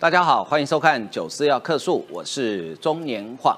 [0.00, 3.54] 大家好，欢迎收看《九四要客诉》，我是中年晃。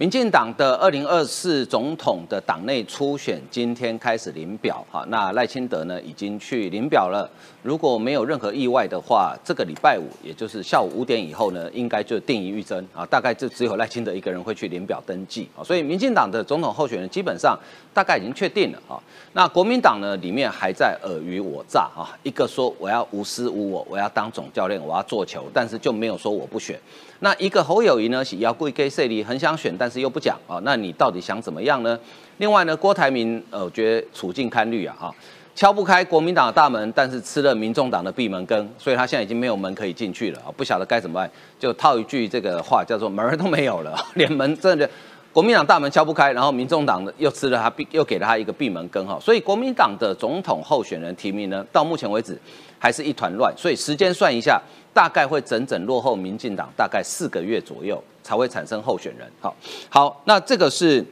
[0.00, 7.28] 民进党的二零二四总统的党内初选今天开始领表，哈，那赖清德呢已经去领表了。
[7.64, 13.04] 如果没有任何意外的话，这个礼拜五，也就是下午五点以后呢，应该就定于预征啊。
[13.06, 15.64] 大概就只有赖清德一个人会去领表登记啊。
[15.64, 17.58] 所以民进党的总统候选人基本上
[17.92, 19.02] 大概已经确定了啊。
[19.32, 22.14] 那国民党呢，里面还在尔虞我诈啊。
[22.22, 26.78] 一个说我要无私无我，我要当总教练，我要做球，但是就没有说我不选。
[27.20, 30.60] 那一个侯友谊呢，是要跪给势力很想选，但是又不讲啊。
[30.62, 31.98] 那你到底想怎么样呢？
[32.36, 35.14] 另外呢，郭台铭，呃，我觉得处境堪虑啊，哈。
[35.56, 40.54] 敲不开国民党的大门，但是吃了民众党的闭门羹，所以他现在已经没有门可以进去了啊！
[40.56, 41.28] 不晓得该怎么办，
[41.58, 44.88] 就套一句这个话，叫做门儿都没有了， 连门真的
[45.32, 49.18] 国民党大门敲不开，然后民众党的又吃了他闭，又给了他一个闭门羹哈！
[49.20, 52.40] 所以国民党的总统候选人提名呢，到目前为止
[52.78, 54.62] 还是一团乱，所以时间算一下，
[54.98, 59.24] 大概会整整落后民进党大概四个月左右才会产生候选人。
[59.40, 59.54] 好，
[59.88, 61.04] 好，那这个是。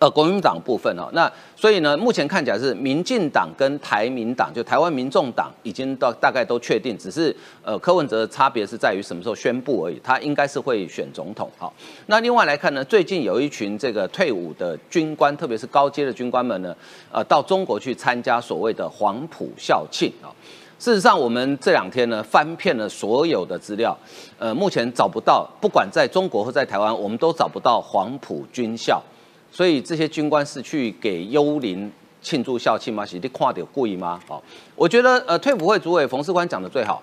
[0.00, 11.48] 呃，国民党部分哦，那所以呢，目前看起来是民进党跟台民党，就台湾民众党已经到大概都确定，只是呃柯文哲的差别是在于什么时候宣布而已，他应该是会选总统。
[11.56, 11.72] 好，
[12.06, 16.76] 那另外来看呢，最近有一群这个退伍的军官，特别是高阶的军官们呢，
[17.12, 20.28] 呃，到中国去参加所谓的黄埔校庆啊。
[20.78, 23.96] 事实上，我们这两天呢翻遍了所有的资料，
[24.38, 29.02] 呃，目前找不到，不管在中国或在台湾，我们都找不到黄埔军校。
[29.50, 33.06] 所以这些军官是去给幽灵庆祝校庆吗？
[33.06, 34.20] 是你看到故意吗？
[34.26, 34.42] 好，
[34.74, 37.00] 我觉得呃，退伍会主委冯世官讲的最好。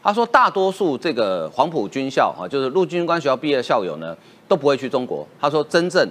[0.00, 5.26] 他说，大多数这个黄埔军校啊，就是陆军官学校毕业的校友呢，都不会去中国。
[5.40, 6.08] 他说，真正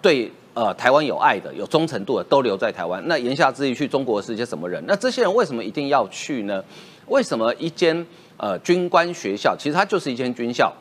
[0.00, 3.02] 对呃台湾有爱的、有忠诚度的，都留在台湾。
[3.06, 4.82] 那言下之意，去中国是些什么人？
[4.86, 6.62] 那这些人为什么一定要去呢？
[7.08, 10.72] 为什么一间呃军官学校，其实它就是一间军校，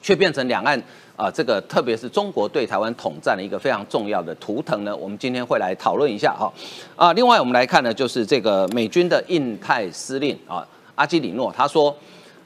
[0.00, 0.82] 却变成两岸？
[1.14, 6.50] 啊，这个特别是中国对台湾统战的一个非常重要的图腾呢，我们今天会来讨论一下哈。
[6.96, 11.94] 啊，另外我们来看呢，就是这个美军的印太司令啊，阿基里诺他说，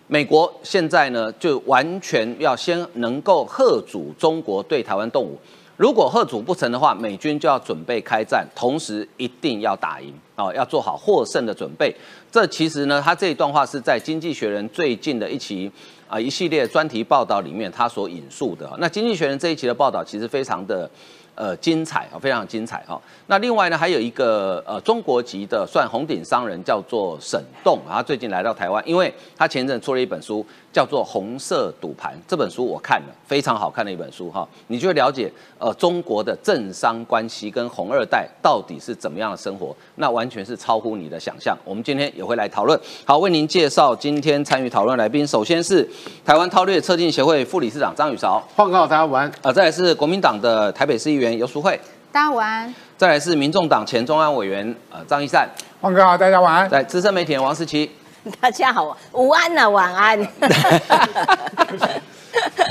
[0.08, 5.38] 美国现在呢就完全要先能够贺阻中国对台湾动武，
[5.76, 11.94] 如果贺阻不成的话，美军就要准备开战，同时一定要打赢哦，要做好获胜的准备。
[12.32, 15.70] 这其实呢，他这一段话是在《经济学人》最近的一期。
[16.08, 20.88] 啊，一系列专题报道里面，他所引述的那《经济学人》这一期的报道，其实非常的。
[21.34, 22.98] 呃，精彩啊，非常精彩哈。
[23.26, 30.42] 那另外呢，还有一个呃中国籍的算红顶商人，叫做沈栋啊，最近来到台湾，因为他前阵出了一本书，
[30.76, 32.12] 叫做《红色赌盘》。
[32.28, 34.46] 这本书我看了，非常好看的一本书哈。
[34.66, 41.56] 你就会了解呃中国的政商关系跟红二代到底是怎么样的生活，那完全是超乎你的想象。
[41.64, 42.78] 我们今天也会来讨论。
[43.06, 45.88] 好，为您介绍今天参与讨论来宾，首先是
[46.26, 49.32] 台湾韬略策进协会副理事长张宇韶，报告大家晚安。
[49.40, 51.38] 啊，再来是国民党的台北市议员。
[51.38, 51.80] 游淑慧，
[52.12, 52.74] 大家晚安。
[52.98, 55.48] 再来是民众党前中央委员呃张一善，
[55.80, 56.68] 黄哥好，大家晚安。
[56.68, 57.90] 在资深媒体人王思琪，
[58.40, 60.18] 大家好，午安呐，晚安。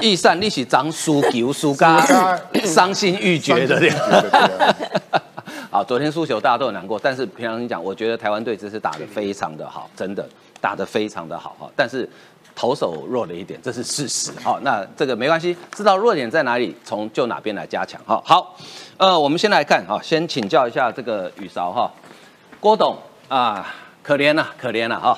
[0.01, 2.05] 一善你是张输球输嘎，
[2.65, 3.81] 伤心欲绝的。
[5.71, 10.27] 好，昨天输球大家都很难过，但是平常心讲，我觉得台湾队这次打的非常的好，真的
[10.59, 11.69] 打的非常的好哈。
[11.75, 12.09] 但是。
[12.57, 14.31] 投手弱了一点，这是事实。
[14.41, 17.99] 好，那这个没关系，知道弱点在哪里，从就哪边来加强。
[18.05, 18.55] 哈，好，
[18.95, 21.91] 呃，我们先来看哈，先请教一下这个雨勺哈，
[22.61, 25.17] 郭董啊，可怜呐，可怜呐哈，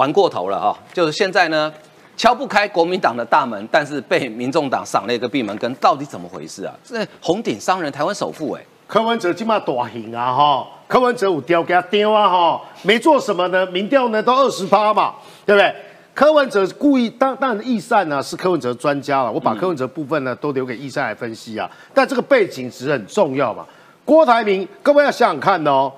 [0.00, 1.70] 玩过头了哈，就是现在呢，
[2.16, 6.74] 敲不开国民党的大门，但是被民众党赏了一个闭门羹，到底怎么回事啊？
[6.82, 15.74] 这红顶商人，台湾首富哎，柯文哲今嘛大型啊哈，柯文哲有调给他丢啊哈，没做什么呢，民调呢都二十八嘛，对不对？
[16.14, 21.70] 柯文哲故意当当然，易善呢是柯文哲专家了，我把柯文哲部分呢都留给易善来分析啊。
[21.92, 23.66] 但这个背景值很重要嘛。
[24.06, 25.92] 郭台铭，各位要想想看哦，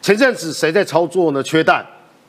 [0.00, 1.42] 前阵子谁在操作呢？
[1.42, 1.84] 缺蛋，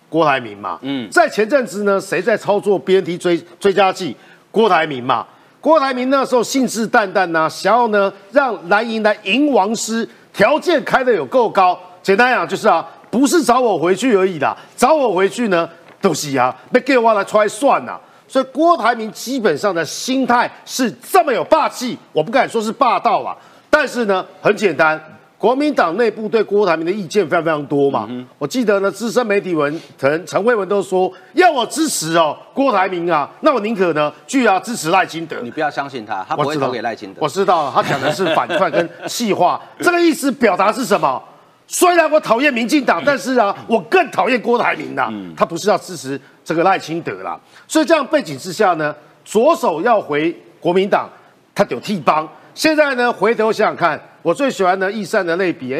[0.09, 0.79] 郭台铭嘛。
[0.81, 4.15] 嗯，在前阵子呢，谁在操作 BNT 追追加剂？
[4.51, 5.25] 郭台铭嘛。
[5.59, 11.77] 郭台铭那时候信誓旦旦呐，想要呢让蓝营来赢王师，条件开的有够高。
[12.01, 15.67] 简单讲就是啊，不是找我回去而已啦，找我回去呢。
[15.99, 17.99] 都是啊，被给我来出来算呐。
[18.27, 23.35] 所以郭台铭基本上的心态是这么有霸气，我不敢说是霸道啊。
[23.67, 25.01] 但是呢，很简单，
[25.37, 28.09] 国民党内部对郭台铭的意见非常非常多嘛。
[28.39, 35.39] 我记得呢，资深媒体文陈陈慧文都说要我支持哦郭台铭啊，那我宁可呢就要支持赖清德。
[35.41, 37.19] 你不要相信他，他不会投给赖清德。
[37.21, 41.21] 我知道他讲的是反串跟气话， 这个意思表达是什么？
[41.67, 45.11] 虽然我讨厌民进党，但是啊，我更讨厌郭台铭呐。
[45.35, 47.39] 他不是要支持这个赖清德啦。
[47.67, 51.09] 所以这样背景之下呢，左手要回国民党，
[51.53, 52.27] 他有替帮。
[52.55, 55.79] 现在呢，回头想想看，我最喜欢的易善的类比，哎，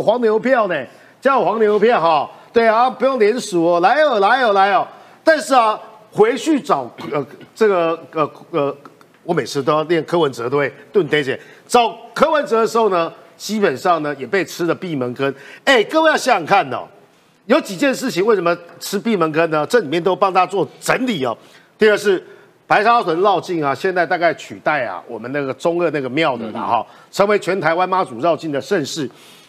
[0.00, 0.74] 黄牛票呢，
[1.20, 4.88] 叫黄牛票哈，对啊，不用连署哦，来哦，来哦，来哦。
[5.22, 5.78] 但是啊，
[6.10, 7.22] 回去找呃
[7.54, 8.74] 这个呃呃，
[9.24, 15.34] 我每次都要练柯文哲对对对姐找柯文哲的时候呢，基本上呢也被吃了闭门羹。
[15.64, 16.88] 哎，各位要想想看哦，
[17.44, 19.66] 有几件事情为什么吃闭门羹呢？
[19.66, 21.36] 这里面都帮大家做整理哦。
[21.76, 22.26] 第二是
[22.72, 29.06] 白沙屯绕境啊，现在大概取代啊我们那个中二那个庙的了哈，成为全台湾妈祖绕境的盛事。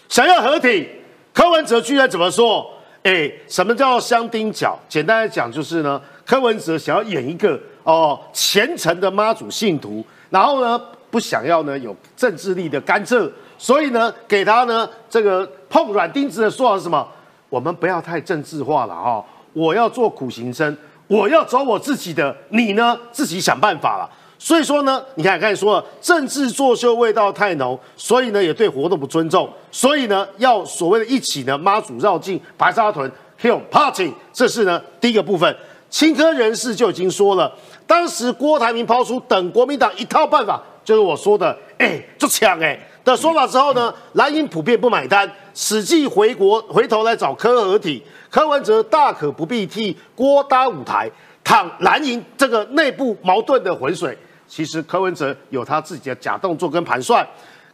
[0.09, 0.85] 想要合体，
[1.33, 2.69] 柯文哲居然怎么说？
[3.03, 4.77] 哎，什么叫香丁脚？
[4.89, 10.77] 简单来讲就是呢，柯文哲想要演一个哦虔诚的妈祖信徒，然后呢
[11.09, 17.07] 不想要呢有政治力的干涉，所以呢给他呢这个碰软钉子的说法是什么？
[17.47, 20.75] 我们不要太政治化了哈，我要做苦行僧，
[21.07, 24.09] 我要走我自己的，你呢自己想办法了。
[24.39, 33.09] 所以说呢，你看刚才说了，政治作秀味道太浓，所以呢也对活动不尊重，所以呢要所谓的一起呢妈祖绕境白沙屯
[33.41, 35.55] Hill Party，这是呢第一个部分。
[35.89, 37.53] 青科人士就已经说了，
[37.85, 51.07] 当时郭台铭抛出等国民党一套办法，就是我说的，哎，就抢哎的说法之后呢，蓝营普遍不买单，史记回国回头来找科合体，柯文哲大可不必替郭搭舞台，
[51.43, 54.17] 淌蓝营这个内部矛盾的浑水。
[54.47, 57.23] 其实柯文哲有他自己的假动作跟盘算，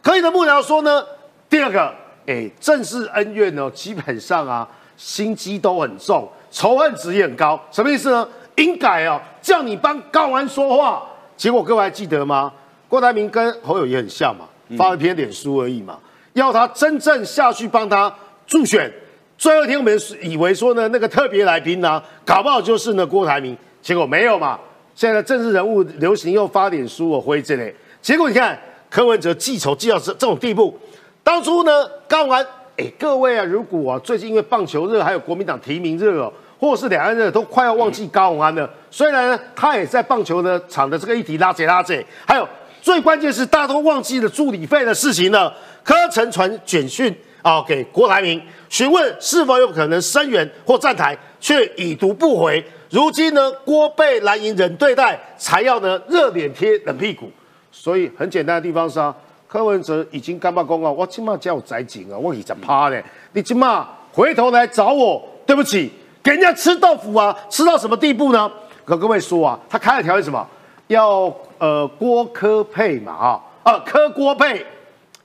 [0.02, 1.02] 可以的幕僚说呢，
[1.48, 1.90] 第二个，
[2.26, 4.68] 哎，正式恩怨呢，基本上啊，
[4.98, 8.28] 心机都很重，仇恨值也很高，什么意思呢？
[8.56, 11.02] 应该哦，叫你帮高安说话，
[11.38, 12.52] 结果各位还记得吗？
[12.86, 14.44] 郭台铭跟侯友也很像嘛，
[14.76, 15.98] 发了篇脸书而已嘛，
[16.34, 18.14] 要他真正下去帮他
[18.46, 18.92] 助选，
[19.40, 24.60] 最后一天我们以为说呢，那个特别来宾呢，搞不好就是呢郭台铭，结果没有嘛。
[24.94, 28.58] 现在政治人物流行又发点书我挥之类，结果你看
[28.90, 30.78] 柯文哲记仇记到这这种地步。
[31.22, 31.72] 当初呢，
[32.06, 32.46] 高安，
[32.76, 38.68] 哎，各位啊，如果啊最近因为棒球热，还有国民党提名热哦，或是两岸热，都快要忘记高安了。
[38.90, 41.94] 虽然呢，他也在棒球的场的这个议题拉扯拉扯，
[42.26, 42.46] 还有
[42.82, 45.50] 最关键是大家都忘记了助理费的事情呢。
[45.82, 52.64] 柯承传简讯啊给郭台铭询问是否有可能声援或站台，却已读不回。
[52.90, 57.30] 如今呢，郭被蓝营人对待，才要呢热脸贴冷屁股。
[57.70, 59.14] 所以很简单的地方是啊，
[59.46, 63.02] 柯文哲已经干罢工啊，我起码叫我宅警啊，我已经趴嘞。
[63.32, 65.90] 你起码回头来找我，对不起，
[66.22, 68.50] 给人家吃豆腐啊，吃到什么地步呢？
[68.84, 70.44] 跟各位说啊，他开的条件什么？
[70.88, 74.66] 要呃郭柯配嘛啊，啊柯郭配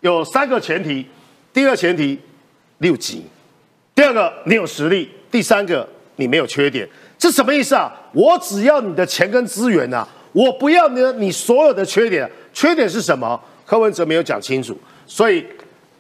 [0.02, 1.04] 有三个前提，
[1.56, 2.20] 第二前提
[2.80, 3.24] 六级，
[3.96, 5.88] 第二个你有实力，第三个
[6.18, 6.86] 你没有缺点。
[7.18, 7.90] 这什么意思啊？
[8.12, 12.30] 我只要你的钱跟资源呐，我不要呢你所有的缺点。
[12.54, 13.42] 缺点是什么？
[13.66, 15.46] 柯文哲没有讲清楚，所以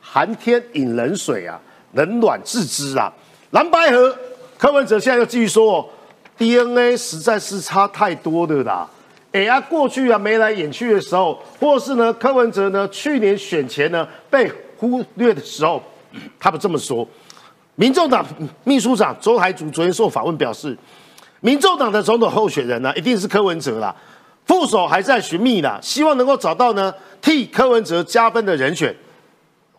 [0.01, 1.57] 寒天饮冷水啊，
[1.93, 3.09] 冷暖自知啊。
[3.51, 4.13] 蓝白河，
[4.57, 5.89] 柯文哲现在又继续说
[6.37, 8.85] ，DNA 实在是差太多的啦。
[9.31, 14.51] 哎呀，过去啊眉来眼去的时候，或是呢柯文哲呢去年选前呢被
[14.89, 15.81] 忽略的时候，
[16.39, 17.07] 他不这么说。
[17.75, 18.25] 民众党
[18.63, 20.77] 秘书长周海祖昨天受访问表示。
[21.41, 23.95] 民众党的总统候选人呢，一定是柯文哲啦。
[24.47, 28.95] 副手还在寻觅啦，希望能够找到呢替柯文哲加分的人选。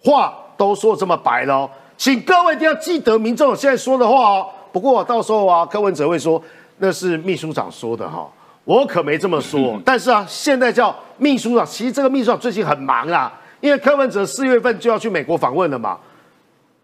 [0.01, 4.47] 话都说这么白了，请各位一定要记得民众现在说的话哦。
[4.71, 6.41] 不过到时候啊，柯文哲会说
[6.79, 8.31] 那是秘书长说的哈，
[8.63, 9.77] 我可没这么说。
[9.85, 13.33] 但是啊，现在叫秘书长，其实这个秘书长最近很忙啊，
[13.67, 15.99] 因为柯文哲四月份就要去美国访问了嘛。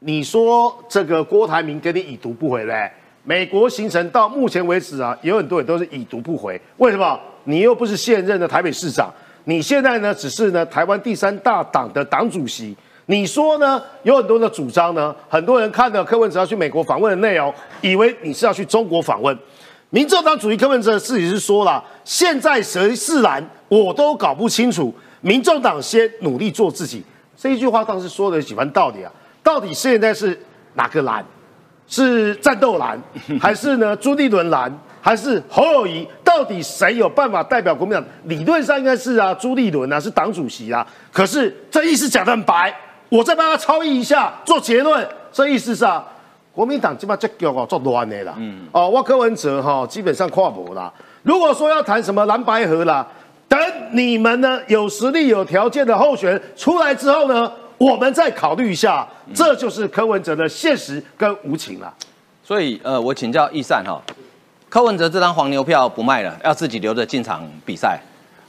[0.00, 2.92] 你说这个郭台铭给你已读不回来？
[3.22, 6.60] 美国行程到目前为止啊，有很多人都是已读不回。
[6.78, 7.16] 为什么？
[7.44, 9.08] 你又不是现任的台北市长，
[9.44, 12.76] 你现在呢只是呢台湾第三大党的党主席。
[13.06, 13.80] 你说呢？
[14.02, 19.38] 有很多的主张呢，很多人看了柯文哲要去美国访问的内容，以为你是要去中国访问。
[19.90, 24.92] 民众党主席柯文哲自己是说了，现在谁是蓝，我都搞不清楚。
[25.22, 27.02] 民众党先努力做自己，
[27.36, 29.10] 这一句话当时说的几番道理啊。
[29.42, 30.38] 到底现在是
[30.74, 31.24] 哪个蓝？
[31.88, 33.00] 是战斗蓝，
[33.40, 36.06] 还是呢朱立伦蓝，还是侯友谊？
[36.24, 38.04] 到底谁有办法代表国民党？
[38.24, 40.86] 理论上应该是啊朱立伦啊，是党主席啊。
[41.12, 42.74] 可是这意思讲得很白，
[43.08, 45.06] 我再帮他超译一下，做结论。
[45.32, 46.06] 这意思是啊，
[46.52, 48.34] 国民党基本上就叫我做乱的啦。
[48.38, 50.90] 嗯，哦，我柯文哲哈基本上跨博啦。
[51.22, 53.06] 如果说要谈什么蓝白河啦，
[53.52, 57.52] 等你们呢有实力、有条件的候选人出来之后呢？
[57.76, 61.92] 我们再考虑一下，这就是柯文哲的现实跟无情了。
[62.44, 64.00] 所以，呃，我请教易善哈，
[64.68, 68.00] 柯文哲这张黄牛票不卖了，要自己留着进场比赛。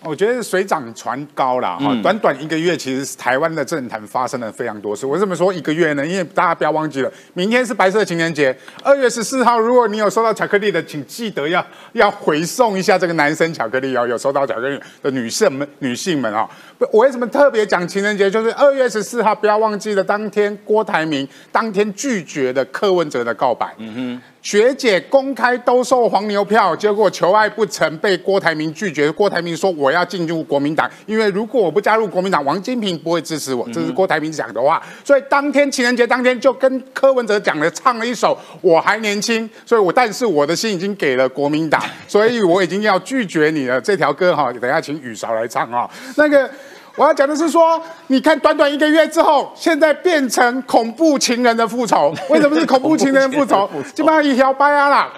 [0.06, 5.06] 我觉得水涨船高啦哈，短短一个月，其实台湾的政坛发生了非常多事。
[5.06, 6.06] 为什么说一个月呢？
[6.06, 14.08] 因为大家不要忘记了，明天是白色情人节，二月十四号，如果你有收到巧克力的，请记得要要回送一下这个男生巧克力哦。
[14.08, 16.50] 有收到巧克力的女性们、女性们啊，
[16.92, 18.30] 我为什么特别讲情人节？
[18.30, 23.74] 就是二月十四号，不要忘记了，当天郭台铭当天拒绝的柯文哲的告白。
[23.78, 24.22] 嗯哼。
[24.44, 29.10] 学姐公开兜售黄牛票，结果求爱不成，被郭台铭拒绝。
[29.10, 34.84] 郭台铭说：“我要进入国民党，因为如果我不加入国民党，王金平不会支持我。”这是郭台铭讲的话。
[35.06, 43.80] 所以当天情人节当天，就跟柯文哲讲了，唱了一首《我还年轻》，所以我但是我的心已经给了国民党，所以我已经要拒绝你了。
[43.80, 46.50] 这条歌哈，等下请雨韶来唱啊，那个。
[46.96, 52.14] 我要讲的是说，你看短短一个月之后，现在变成恐怖情人的复仇。
[52.30, 53.68] 为什么是恐怖情人复仇？
[53.96, 55.10] 基本上一条掰啊啦，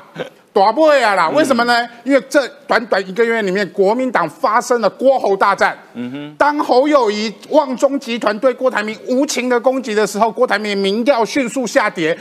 [0.53, 1.29] 打不会啊啦。
[1.29, 1.85] 为什么呢？
[2.05, 5.77] 因为这短短一个月里面，国民党发生了郭侯大战。
[5.95, 6.35] 嗯哼。
[6.37, 12.17] 当侯友谊、旺中集团对郭台铭无情的攻击的时候，郭台铭民调迅速下跌。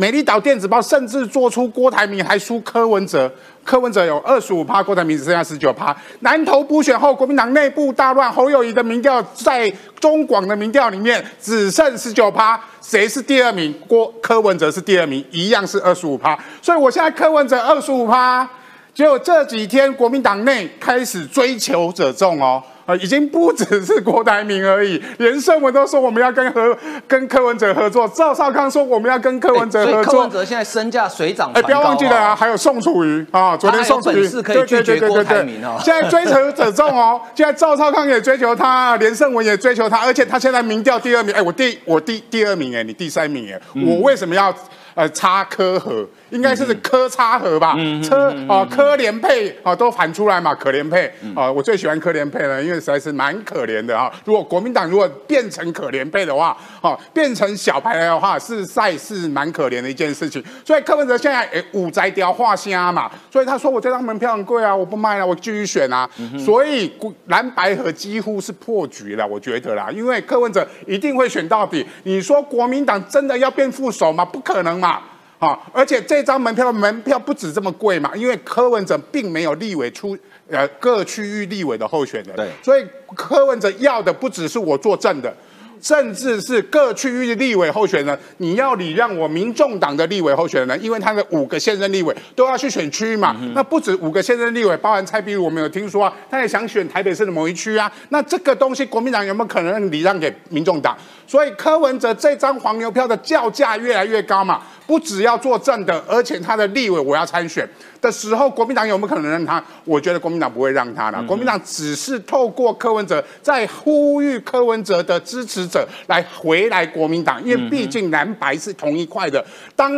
[0.00, 3.28] 美丽岛电子报甚至做出郭台铭还输柯文哲。
[3.64, 5.94] 柯文哲有二十五趴，郭台铭只剩下十九趴。
[6.20, 13.74] 南投补选后，国民党内部大乱，侯友谊的民调在中广的民调里面只剩十九趴，谁是第二名？
[13.88, 16.38] 郭柯文哲是第二名，一样是二十五趴。
[16.62, 18.48] 所以我现在柯文哲二十五趴，
[18.94, 22.62] 结果这几天国民党内开始追求者众哦。
[22.88, 26.74] 啊，已经不只是郭台铭而已，连胜文都说我们要跟和
[27.06, 30.14] 跟柯文哲合作，赵少康说我们要跟柯文哲合作。
[30.14, 35.76] 柯文哲现在身价水涨哎，不要忘记了啊，还有宋楚瑜啊，昨天宋楚瑜可以拒绝郭台铭哦。
[35.84, 44.54] 现在追求者众哦，现在赵少康也追求他，连胜文也追求他，而且他现在民调第二名，哎，我第我第第二名哎，你第三名哎，我为什么要
[44.94, 46.08] 呃插科和？
[46.30, 54.12] 应该是科差和吧，车啊科联配啊都反出来嘛，可怜配啊，我最喜欢科联配了，因为实在是蛮可怜的啊。
[54.24, 60.42] 如果国民党如果变成可怜配的话，哦，变成小牌的话，是赛事蛮可怜的一件事情。
[60.64, 66.08] 所以柯文哲现在诶五宅雕画虾嘛，所以他说我这张门票很贵啊，我不卖了，我继续选啊。
[66.38, 66.92] 所以
[67.26, 71.86] 蓝白河几乎是破局了，我觉得啦，因为柯文哲一定会选到底。
[72.04, 74.24] 你说国民党真的要变副手吗？
[74.24, 75.00] 不可能嘛。
[75.38, 80.16] 好，而且这张门票门票不止这么贵嘛，因为柯文哲并没有立委出，
[80.50, 85.32] 呃，各区域立委的候选人，对，所以柯文哲要的不只是我作证的。
[85.80, 93.36] 甚至是各区域的立委候选人，你要礼让我民众党的立委候选人，因为他的五个现任立委都要去选区嘛。
[93.54, 97.88] 那不止五个现任立委，包含蔡壁如，我们有听说啊，他也想选台北市的某一区啊。
[98.08, 100.98] 那这个东西，国民党有没有可能礼让给民众党？
[101.28, 107.68] 所以柯文哲这张黄牛票的叫价越来越高嘛，不只要做正的，而且他的立委我要参选。
[108.00, 109.62] 的时候，国民党有没有可能让他？
[109.84, 111.22] 我觉得国民党不会让他的。
[111.24, 119.44] 国民党只是透过柯文哲在呼吁柯文哲的支持者来回来国民党，因为毕竟蓝白是同一块的。
[119.76, 119.92] 当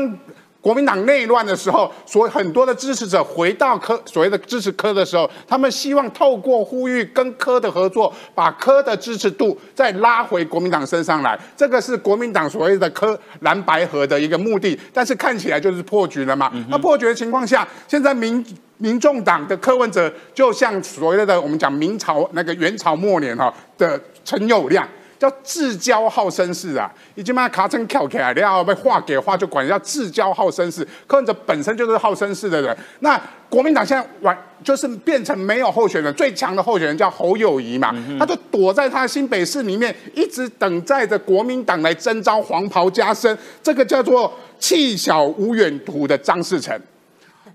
[0.61, 11.38] 国民党内乱的时候，所很多的支持者回到科所谓的支持科的时候，他们希望透过呼吁跟科的合作，把科的支持度再拉回国民党身上来。
[11.57, 16.52] 这个是国民党所谓的科蓝白合的一个目的，但是看起来就是破局了嘛。
[16.69, 18.45] 那破局的情况下，现在民
[18.76, 24.85] 民众党的柯文哲就像所谓的我们讲明朝那个元朝末年哈的陈友谅。
[25.21, 30.87] 叫至交好绅士啊，已经把卡成翘起来，然后被划给划就管叫至交好绅士。
[31.07, 46.75] 柯文哲本身就是好绅士的人，那国民党现在完就是变成没有候选人，最强的候选人叫侯友谊嘛，他就躲在他新北市里面，一直等待着国民党来征召黄袍加身，这个叫做气小无远图的张世成。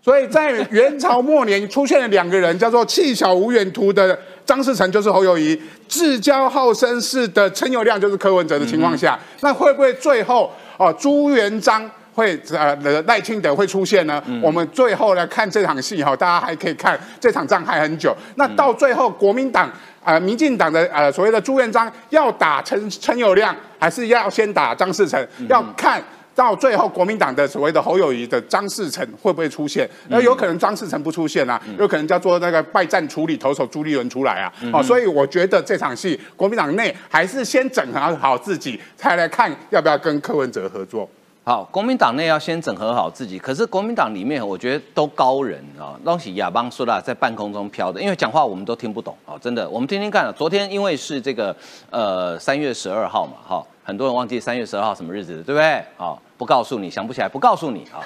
[0.04, 12.76] 所以在元朝末年出现了两个人，叫做气小无远图的张士诚，就是侯友谊；至交好绅士的陈友谅，就是柯文哲的情况下，那会不会最后哦朱元璋会呃
[13.08, 14.24] 赖清德会出现呢？
[14.42, 18.16] 我们最后来看这场戏哈，大家还可以看这场仗还很久。
[18.36, 19.72] 那到最后国民党
[20.04, 25.28] 啊、民进党的呃所谓的朱元璋要打陈陈友谅，还是要先打张士诚？
[25.50, 26.04] 要看。
[26.36, 29.90] 到最后，国民党的所谓的侯友谊的张世成会不会出现？
[30.10, 34.52] 那有可能张世成不出现啊，有可能叫做那个败战处理投手朱立伦出来啊。
[34.74, 41.10] 哦，所以我觉得这场戏，国民党内还是先整合好自己，才来看要不要跟柯文哲合作。
[41.46, 43.40] 好，国民党内要先整合好自己。
[43.40, 49.70] 可是国民党里面，我觉得都高人啊，东西亚邦说的在半空中飘的，因为讲话我们都听不懂啊，真的。
[49.70, 51.56] 我们听听看，昨天因为是这个
[51.92, 55.82] 呃三月十二号嘛，哈，很多人忘记三月十二号什么日子，对不对？
[55.96, 56.20] 好。
[56.38, 58.00] 不告诉你，想不起来，不告诉你啊。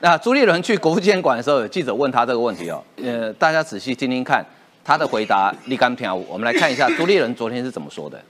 [0.00, 4.44] 那朱立伦去国务监管的时候，有记者问他这个问题哦，呃，大家仔细听听看
[4.84, 6.26] 他的回答立竿见影。
[6.28, 8.20] 我们来看一下朱立伦昨天是怎么说的。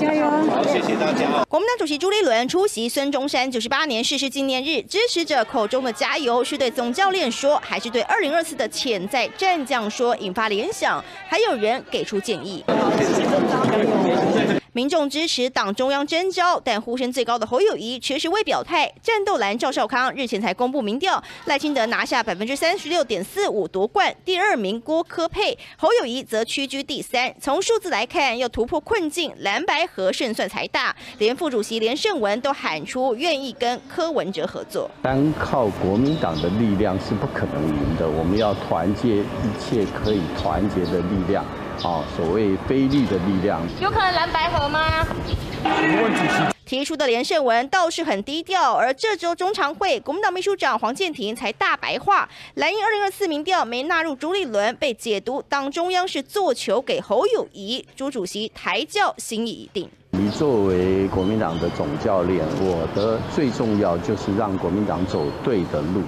[0.00, 0.24] 加油！
[0.24, 1.44] 好，谢谢大家。
[1.48, 10.16] 国民党主席朱立伦出席孙中山九十八年逝世纪念日，支持者口中的加油是对总教练说，还是对二零二四的潜在战将说？
[10.16, 12.64] 引发联想，还有人给出建议。
[14.74, 18.92] 民众支持党中央征召，但呼声最高的侯友谊却是未表态。
[19.00, 27.32] 战斗蓝赵少康日前才公布民调，赖清德拿下百分之三十六点四五夺冠，第二名郭科佩，侯友谊则屈居第三。
[27.40, 30.92] 从数字来看，要突破困境，蓝白合胜算才大。
[31.18, 34.90] 连副主席连胜文都喊出愿意跟柯文哲合作。
[35.00, 39.24] 单靠国民党的力量是不可能赢的，我们要团结一
[39.60, 41.44] 切可以团结的力量。
[41.78, 45.06] 好，所谓非利的力量，有可能蓝白合吗？
[46.64, 59.88] 提出的连胜文倒是很低调，而这周中常会，国民党秘书长黄建庭才大白话，蓝营二零二四民调没纳入朱立伦，被解读党中央是做球给侯友谊，朱主席抬轿心意已定。
[60.12, 66.02] 你作为国民党的总教练，我的最重要就是让国民党走对的路。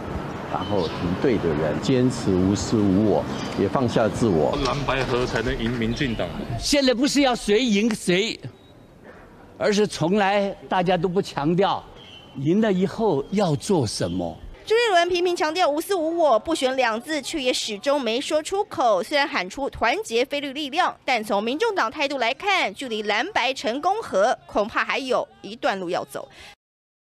[0.56, 3.22] 然后敌对的人坚持无私无我，
[3.60, 4.56] 也放下自我。
[4.64, 6.26] 蓝白合才能赢民进党。
[6.58, 8.40] 现在不是要谁赢谁，
[9.58, 11.84] 而是从来大家都不强调
[12.36, 14.34] 赢了以后要做什么。
[14.64, 19.02] 朱立伦频频强调无私无我，不选两字，却也始终没说出口。
[19.02, 26.26] 虽然喊出团结非律力量，但从民众党态度来看，距离蓝白成功和恐怕还有一段路要走。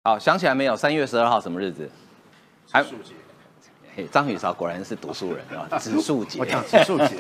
[0.04, 0.76] 好，想起来没有？
[0.76, 1.90] 三月十二号什么日子？
[2.70, 2.84] 还。
[4.06, 5.78] 张宇韶果然是读书人啊！
[5.80, 7.16] 植树节，我讲植树节，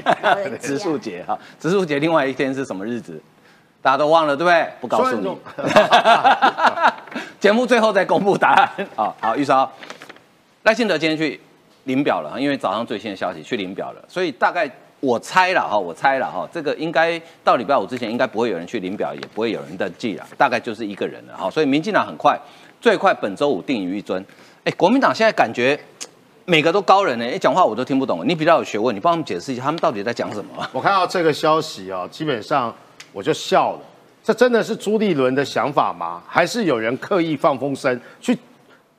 [0.59, 3.21] 植树节哈，植树节另外一天是什么日子？
[3.81, 4.69] 大家都忘了对不对？
[4.81, 5.37] 不告诉你。
[7.39, 9.13] 节目最后再公布答案啊！
[9.21, 9.71] 好，玉韶，
[10.63, 11.39] 赖幸德今天去
[11.85, 14.69] 领表了，因为早上最新的消息去领表了，所以大概
[14.99, 21.49] 我猜了哈，我猜了哈，这个应该到礼拜五之前应该不会有人去领表，也不会有人登记了，大概就是一个人了哈。
[21.49, 22.37] 所以民进党很快，
[22.81, 24.23] 最快本周五定于一尊。
[24.63, 25.79] 哎，国民党现在感觉。
[26.49, 28.25] 每个都高人呢，一讲话我都听不懂。
[28.25, 30.65] 你比较有学问，你帮他们解释一下，他们到底在讲什么？
[30.71, 32.73] 我看到这个消息啊，基本上
[33.11, 33.79] 我就笑了。
[34.23, 36.23] 这真的是朱立伦的想法吗？
[36.25, 38.37] 还是有人刻意放风声，去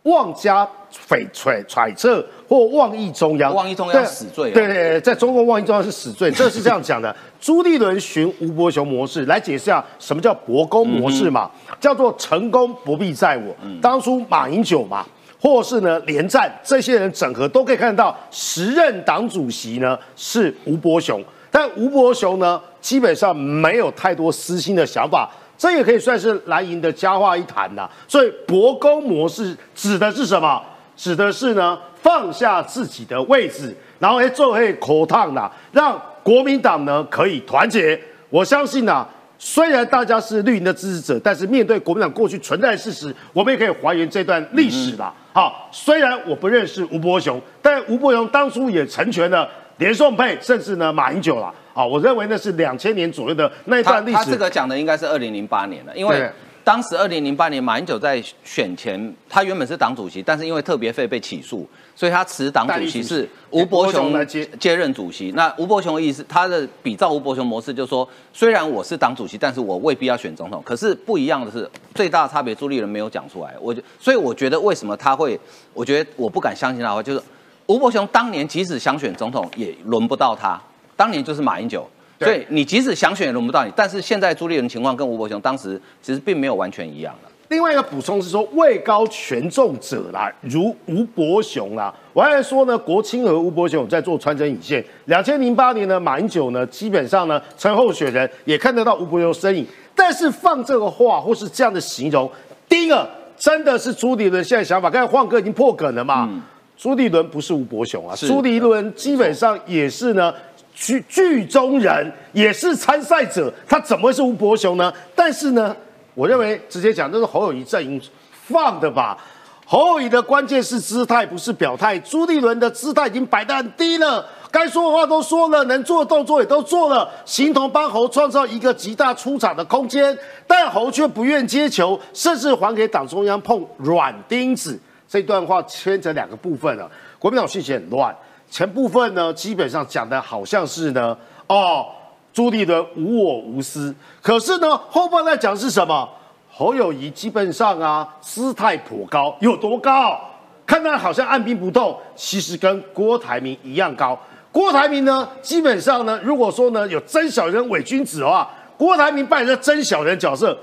[0.03, 0.69] 妄加
[1.09, 3.55] 翡揣揣测或妄议中央？
[3.55, 4.51] 妄议中央死罪。
[4.51, 7.17] 对对，在中国妄议中央是死罪， 这是这样讲的。
[7.41, 11.51] 朱立伦寻吴伯雄模式来解释下什么叫博公模式嘛？
[11.81, 13.57] 叫做成功不必在我。
[13.81, 15.07] 当初马英九嘛。
[15.41, 27.89] 或是呢，连战这些人整合都可以看到，时任党主席呢是吴伯雄，但吴伯雄呢基本上没有太多私心的想法，这也可以算是蓝营的佳话一谈呐。
[28.09, 30.61] 所以伯公模式指的是什么？
[30.97, 38.01] 指的是呢放下自己的位置，然后哎做会口烫呐，让国民党呢可以团结。
[38.29, 39.07] 我相信呐。
[39.41, 45.15] 虽然大家是绿营的支持者，但是面对国民党过去存在的事实，我们也可以还原这段历史了。
[45.39, 51.55] 好，虽然我不认识吴伯雄，但吴伯雄当初也成全了连宋配，甚至呢马英九了。
[51.73, 54.17] 好，我认为那是两千年左右的那一段历史。
[54.17, 56.29] 他这个讲的应该是二零零八年了，因为。
[56.69, 65.33] 当时二零零八年马英九在选前，他原本是党主席，但是因为特别费被起诉，所以他辞党主席是吴伯雄接接任主席。
[65.35, 70.63] 那吴伯雄的意思，他的比照吴伯雄模式，就是说，虽然我是党主席，但是我未必要选总统。
[70.63, 73.55] 可是不一样的是，最大的差别，朱立伦没有讲出来。
[73.59, 75.41] 我就所以我觉得为什么他会，
[75.73, 77.23] 我觉得我不敢相信他的话，就是
[77.65, 80.61] 吴伯雄当年即使想选总统，也轮不到他。
[80.95, 81.89] 当年就是马英九。
[82.19, 87.31] 所以你即使想选也轮不到你，但是现在朱立伦情况跟吴伯雄当时其实并没有完全一样了。
[87.49, 94.85] 另外一个补充是说，位高权重者啦，如吴伯雄啦，我还说呢，国青和吴伯雄在做穿针引线。
[95.07, 102.31] 两千零八年呢，马英九呢，基本上呢，成候选人也看得到吴伯雄身影，但是放这个话或是这样的形容，
[102.69, 106.29] 第一个真的是朱立伦现在想法，刚才晃哥已经破梗了嘛，
[106.77, 110.35] 朱立伦不是吴伯雄啊，朱立伦基本上也是呢。
[110.79, 114.93] 剧剧中人也是参赛者，他怎么会是吴伯雄呢？
[115.15, 115.77] 但是呢，
[116.15, 119.19] 我认为直接讲，这是侯友谊阵营放的吧。
[119.67, 121.99] 侯友谊的关键是姿态，不是表态。
[121.99, 130.17] 朱立伦的姿态已经摆得很低了，该说的话都说了，能做的动作也都做了，形同帮侯创造一个极大出场的空间。
[130.47, 134.79] 但侯却不愿接球，甚至还给党中央碰软钉子。
[135.07, 138.15] 这段话牵扯两个部分了，国民党信息很乱。
[138.51, 141.87] 前部分呢，基本上讲的好像是呢，哦，
[142.33, 143.95] 朱立伦无我无私。
[144.23, 146.09] 可是呢，后半段讲是什么？
[146.51, 150.19] 侯友谊基本上啊，姿态颇高，有多高？
[150.67, 154.19] 看他好像按兵不动，其实跟郭台铭一样高。
[154.51, 160.59] 郭台铭呢，基本上呢，如果说呢有真小人伪君子的话，郭台铭扮演着真小人角色，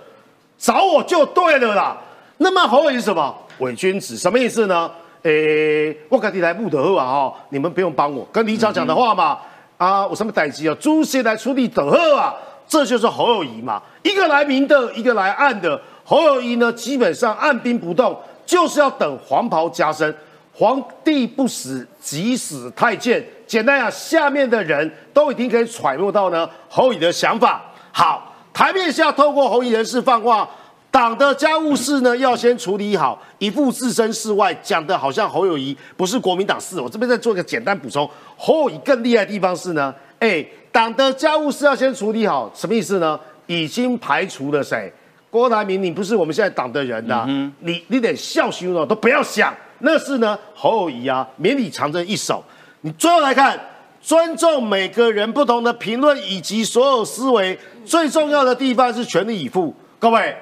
[0.58, 1.98] 找我就对了啦。
[2.38, 4.18] 那么侯友谊是什么伪君子？
[4.18, 4.92] 什么意思呢？
[5.26, 8.28] 诶，我跟你来不得好啊哈，你们不用帮我。
[8.32, 9.40] 跟李长讲的话嘛，
[9.76, 10.78] 啊，我什么代志啊？
[10.80, 12.36] 朱先来处理得好啊，
[12.68, 13.82] 这就是侯友谊嘛。
[14.04, 15.82] 一个来明的，一个来暗的。
[16.04, 20.16] 侯友谊呢，基本上按兵不动，就是要等黄袍加身。
[20.54, 23.26] 皇帝不死，即死太监。
[23.48, 27.64] 简单啊，下面的人都已经可以揣摩到呢侯乙的想法。
[27.92, 30.48] 好，台面下透过侯乙人士放话，
[30.96, 36.80] 党的家务事呢要先处理好，一副置身事外，讲的好像侯友谊不是国民党事。
[36.80, 43.20] 我这边再做一个简单补充，侯友谊更厉害的地方是呢，哎，党的家务事要先处理好，什么意思呢？
[43.46, 44.90] 已经排除了谁？
[45.30, 47.28] 郭台铭，你不是我们现在党的人呐，
[47.60, 49.54] 你你得孝心哦，都不要想。
[49.80, 52.42] 那是呢，侯友谊啊，绵里藏着一手。
[52.80, 53.60] 你最后来看，
[54.02, 59.76] 尊重每个人不同的评论以及所有思维，最重要的地方是全力以赴。
[60.00, 60.34] 各位，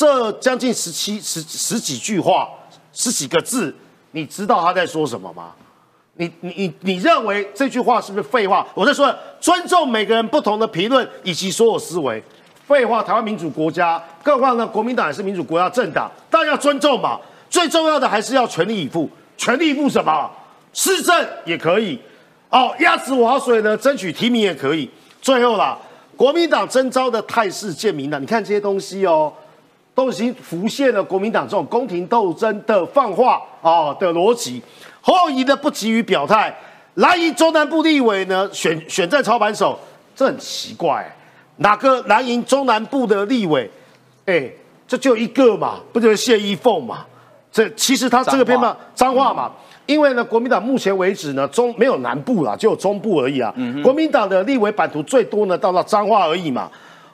[0.00, 2.48] 这将近十七十十几句话，
[2.90, 3.74] 十几个字，
[4.12, 5.52] 你知道他在说什么吗？
[6.14, 8.66] 你你你你认为这句话是不是废话？
[8.72, 12.22] 我在说，尊重每个人不同的评论以及所有思维。
[12.66, 17.20] 废话，台湾民主国家，更何况呢，国民党也是民主国家政党，大家要尊重嘛。
[17.50, 20.30] 最重要的还是要全力以赴，全力以赴什么？
[20.72, 22.00] 施政也可以，
[22.48, 24.88] 哦，压死划水呢，争取提名也可以。
[25.20, 25.76] 最后啦，
[26.16, 28.18] 国民党征召的态势见明了。
[28.18, 29.30] 你看这些东西哦，
[29.94, 34.62] 都已经浮现了国民党这种宫廷斗争的放话啊的逻辑。
[35.00, 36.54] 后移的不急于表态，
[36.94, 39.78] 蓝营中南部立委呢选选在操盘手，
[40.14, 41.10] 这很奇怪。
[41.56, 43.70] 哪个蓝营中南部的立委？
[44.26, 44.50] 哎，
[44.86, 47.04] 这就一个嘛，不就是谢依凤嘛？
[47.52, 49.50] 这其实他这个偏嘛脏话嘛，
[49.86, 53.52] 因为呢，国民党目前为止呢，中没有南部啦，只有中部而已啊。
[53.82, 56.70] 国民党的立委版图最多呢，到了脏话而已嘛。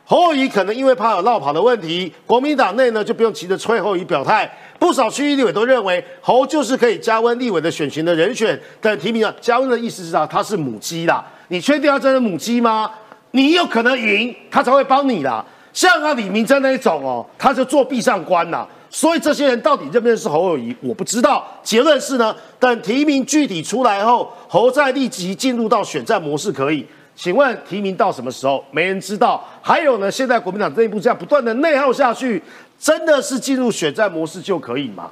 [0.08, 4.48] 侯友宜可能因为怕有绕跑的问题，国民党内呢就不用急着催侯友宜表态。
[4.78, 8.56] 不少区域立委都认为侯就是可以加温立委的选情的人选。
[8.80, 11.26] 但提名啊，加温的意思是啊，他是母鸡啦。
[11.48, 12.88] 你确定他真的母鸡吗？
[13.32, 15.44] 你有可能赢，他才会帮你啦。
[15.72, 18.64] 像啊李明珍那一种哦，他就做壁上观呐。
[18.88, 21.44] 所以这些人到底认不认识侯友谊，我不知道。
[21.64, 26.86] 结论是呢，等提名具体出来后，侯再立即进入到选战模式可以。
[27.16, 28.62] 请问提名到什么时候？
[28.70, 29.42] 没人知道。
[29.62, 32.40] 还有呢，现在国民党内部这样不断的内耗下去，
[32.78, 35.10] 真的是进入选战模式就可以吗？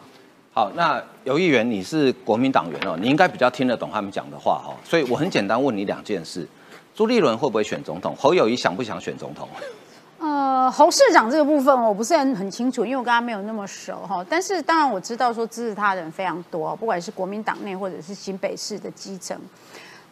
[0.53, 4.77] 好，那游议员，你是国民党员哦，你应该比较听得懂他们讲的话哦。
[4.85, 6.47] 所以我很简单问你两件事：
[6.95, 8.15] 朱立伦会不会选总统？
[8.17, 9.49] 侯友谊想不想选总统？
[10.21, 14.25] 呃，侯市长这个部分我不是很很清楚，因为我跟他没有那么熟哈。
[14.29, 19.37] 但是当然我知道说支持他的人非常多，不管是国民党内或者是新北市的基层。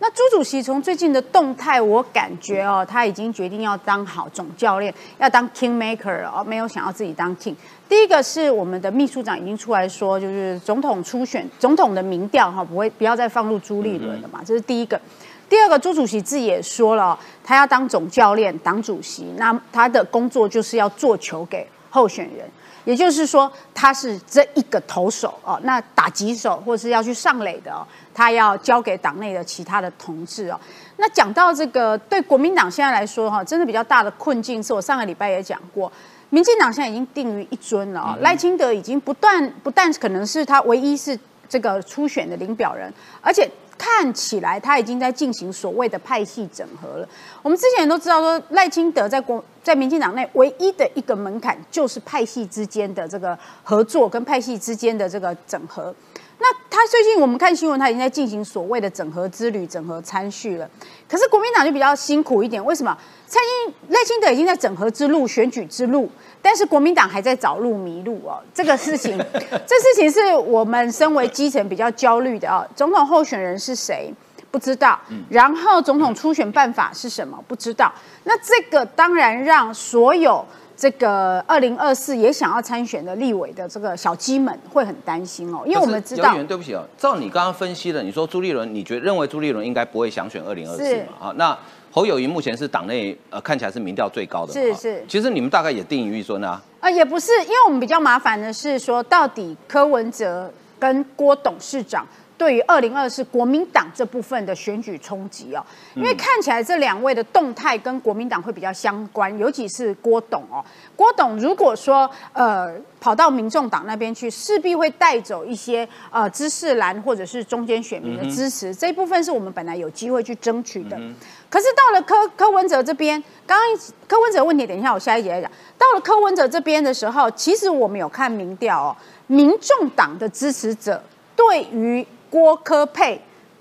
[0.03, 7.55] 那朱主席从最近的动态，我感觉哦，他已经决定要当好总教练，要当 king maker 哦，没有想要自己当 king。
[7.89, 15.01] 第一个是我们的秘书长已经出来说，就是总统初选总统的民调哈，不会不要再放入朱立伦了嘛，这是第一个。
[15.49, 22.45] 第二个，朱主席自己也说了，他要当总教练、党主席，那他的工作就是要做球给候选人，
[22.85, 30.61] 也就是说，他是这一个投手哦，那打击手或是要去上垒的哦，他要交给党内的其他的同志哦。
[30.97, 35.91] 那讲到这个，对国民党现在来说哈，真的比较大的困境是我上个礼拜也讲过，
[36.31, 41.19] 民进党现在已经定于一尊了哦，赖清德已经不断不但可能是他唯一是
[41.49, 43.51] 这个初选的领表人，而且。
[43.77, 47.09] 看起来他已经在进行所谓的派系整合了。
[47.43, 55.95] 我们之前都知道说，赖清德在国在民进党内唯一的一个门槛就是派系之间的这个合作跟派系之间的这个整合。
[56.43, 60.69] 那他最近我们看新闻，他已经在进行所谓的整合之旅、整合参叙了。
[61.09, 62.99] 可是国民党就比较辛苦一点，为什么？
[63.29, 66.11] 蔡英赖清德已经在整合之路、选举之路。
[66.43, 72.67] 但是国民党还在找路迷路哦，这个事情，这事情是我们身为基层比较焦虑的哦。
[72.75, 74.13] 总统候选人是谁？
[74.51, 74.99] 不知道。
[75.31, 77.39] 然后总统初选办法是什么？
[77.47, 77.93] 不知道。
[78.25, 80.45] 那这个当然让所有
[80.77, 86.35] 这个二零二四也想要参选的立委的这个小鸡们会很担心哦，因为我们知道。
[86.45, 91.29] 对不起哦，照你刚刚分析的，你说朱立伦，你觉认为朱立伦应该不会想选二零二四嘛？
[91.29, 91.57] 啊，那。
[91.95, 95.05] 侯友谊目前是党内呃看起来是民调最高的，是是。
[95.07, 96.59] 其实你们大概也定于说呢？
[96.81, 102.07] 啊，也不是，因为我们比较麻烦的是说，到底柯文哲跟郭董事长。
[102.43, 110.59] 对于二零二四国民党这部分的选举冲击哦，因为看起来这两位的动态跟国民党会比较相关，尤其是郭董哦。
[110.97, 121.01] 郭董如果说呃跑到民众党那边去，势必会带走一些呃知识蓝或者是中间选民的支持，这一部分是我们本来有机会去争取的。
[121.49, 125.49] 可是到了柯柯文哲这边，刚刚柯文哲问题，等一下我下一节来讲。
[125.79, 128.97] 到了柯文哲这边的时候，其实我们有看民调哦，
[129.29, 131.01] 民众党的支持者
[131.37, 133.21] 对于郭科佩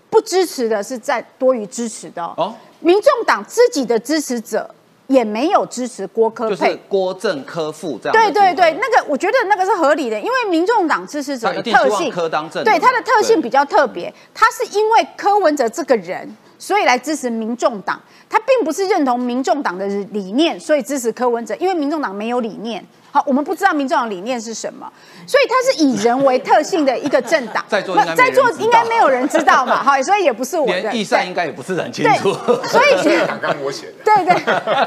[0.10, 2.34] 不支持的是在多于支持的哦。
[2.38, 4.74] 哦，民众党自己的支持者
[5.08, 6.74] 也没有支持郭科就是配。
[6.88, 8.32] 郭正科副这样对。
[8.32, 22.82] 对对，那个我觉得那个是合理的，因为民众党支持者的特性，科当政对他的特性比较特别，他是因为柯文哲这个人，所以来支持民众党，他并不是认同民众党的理念，所以支持柯文哲，因为民众党没有理念。
[23.12, 24.90] 好，我们不知道民众党理念是什么，
[25.28, 27.64] 所以它是以人为特性的一个政党。
[27.68, 30.80] 在座应该没在座应该没有人知道嘛， 好，所以也不是我的。
[30.80, 32.34] 连易善应该也不是很清对楚。
[32.68, 33.94] 所以 其实刚刚我写的。
[34.06, 34.34] 对对，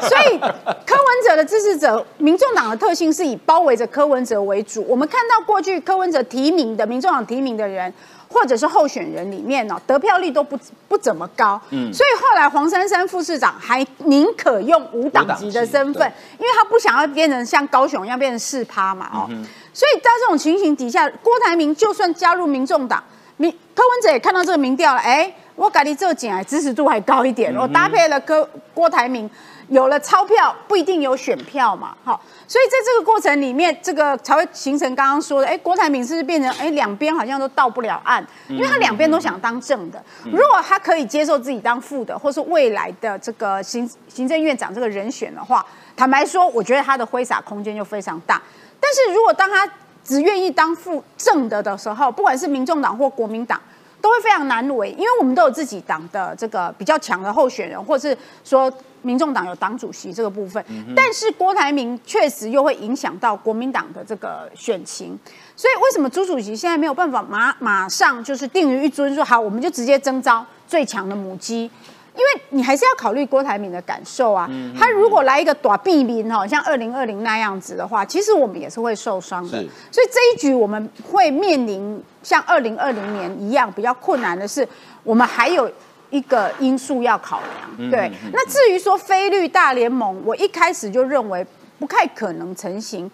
[0.09, 4.85] 所以柯文哲的支持者，民众党的特性是以包围着柯文哲为主。
[4.89, 7.93] 我们看到过去柯文哲提名的民众党提名的人，
[8.35, 11.61] 或者是候选人里面哦，得票率都不不怎么高。
[11.71, 19.31] 嗯，所以后来黄珊珊副市长还宁可用无党籍的身份，因为他不想要变成像高雄一样变成四趴嘛哦。
[19.73, 23.03] 所以在这种情形底下，郭台铭就算加入民众党，
[23.37, 29.31] 民柯文哲也看到这个民调了，哎，我感觉这个进来支持度还高一点，我搭配了郭郭台铭。
[29.69, 45.65] 有了钞票不一定有选票嘛，好，所以在这个过程里面，这个才会形成刚刚说的，哎，郭台铭是不是变成哎两边好像都到不了岸，因为他两边都想当正的，如果他可以接受自己当副的，或是未来的这个行行政院长这个人选的话，
[45.97, 48.43] 坦白说，我觉得他的挥洒空间就非常大。
[48.79, 49.67] 但是如果当他
[50.05, 53.59] 只愿意当副正的的时候，不管是民众党或国民党。
[54.05, 58.15] 都会非常难为，因为我们都有自己党的这个比较强的候选人，或是
[58.45, 60.63] 说民众党有党主席这个部分，
[60.95, 65.19] 但是郭台铭确实又会影响到国民党的这个选情，
[65.57, 71.71] 所以为什么朱主席现在没有办法马马上就是定于一尊，说好我们就直接征召最强的母鸡？
[72.15, 74.49] 因为你还是要考虑郭台铭的感受啊，
[74.79, 79.51] 他如果来一个短避民哈，像二零二零那样子的话，其实我们也是会受伤的。
[79.91, 84.67] 所以这一局我们会面临像二零二零年一样比较困难的是，
[85.03, 85.71] 我们还有
[86.11, 87.91] 一个因素要考量。
[87.91, 91.45] 对，那至于说菲律大联盟，我一开始就认为
[91.81, 93.11] 不太可能成型，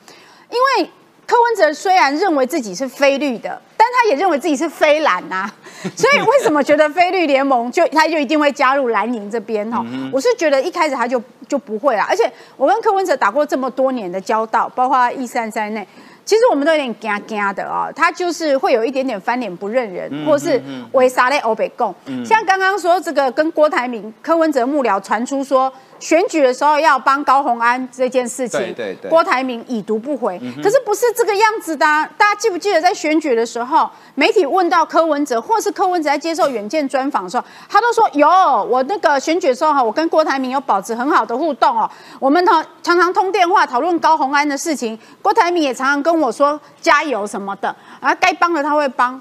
[0.50, 0.90] 因为
[1.30, 5.48] 柯文哲虽然认为自己是非绿的，但他也认为自己是非蓝呐、
[5.94, 9.80] 所以为什么觉得非绿联盟就他就一定会加入蓝营这边哈？
[10.12, 15.86] 我是觉得一开始他就就不会啦，而且我跟柯文哲打过这么多年的交道，包括一三三内。
[16.24, 20.60] 其实我们都有点惊惊的啊、他就是会有一点点翻脸不认人，或是
[20.92, 21.94] 为啥嘞欧北共。
[22.24, 30.40] 像刚刚说这个跟郭台铭、柯文哲幕僚传出说选举的时候要帮高虹安这件事情，对对对郭台铭已读不回。
[30.62, 49.20] 可是不是这个样子的啊、大家记不记得在选举的时候，媒体问到柯文哲，或是柯文哲在接受远见专访的时候，他都说有我那个选举的时候哈，我跟郭台铭有保持很好的互动哦，我们常常常通电话讨论高虹安的事情，郭台铭也常常跟我说加油什么的，然后该帮的他会帮。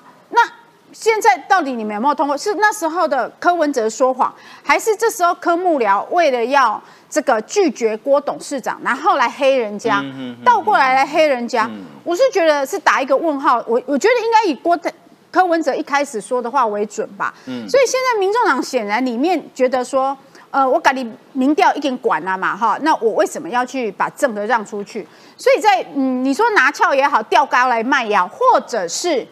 [0.89, 2.37] 那现在到底你们有没有通过？
[2.37, 10.03] 是那时候的柯文哲说谎，还是这时候柯幕僚为了要这个拒绝郭董事长，然后来黑人家，
[10.43, 11.69] 倒过来来黑人家？
[12.03, 13.63] 我是觉得是打一个问号。
[13.67, 14.91] 我我觉得应该以郭台
[15.31, 17.33] 柯文哲一开始说的话为准吧。
[17.45, 20.17] 嗯所以现在民众党显然里面觉得说。
[20.51, 25.07] 呃，我赶你民调一点管了嘛，哈，那我为什么要去把正的让出去？
[25.37, 29.23] 所以在嗯，你说拿翘也好，调高来卖也好，或者是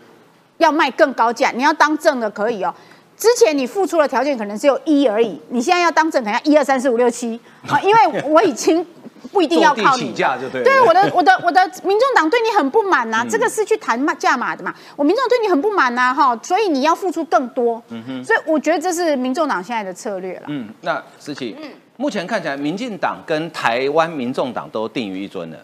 [0.57, 2.73] 要卖更高价，你要当正的可以哦。
[3.17, 8.85] 之前你付出的条件可能只有一而已，你现在要当正，可能要一二三四五六七 啊，因为我已经
[9.31, 10.13] 不一定要靠你。
[10.13, 10.63] 价就对。
[10.63, 20.43] 对我的我的我的民众党对你很不满呐、这个是去谈嘛价码的嘛，我民众党对你很不满呐、哈，所以你要付出更多，嗯哼所以我觉得这是民众党现在的策略了。
[20.47, 21.55] 嗯，那思琪，
[21.95, 25.57] 目前看起来，民进党跟台湾民众党都定于一尊了。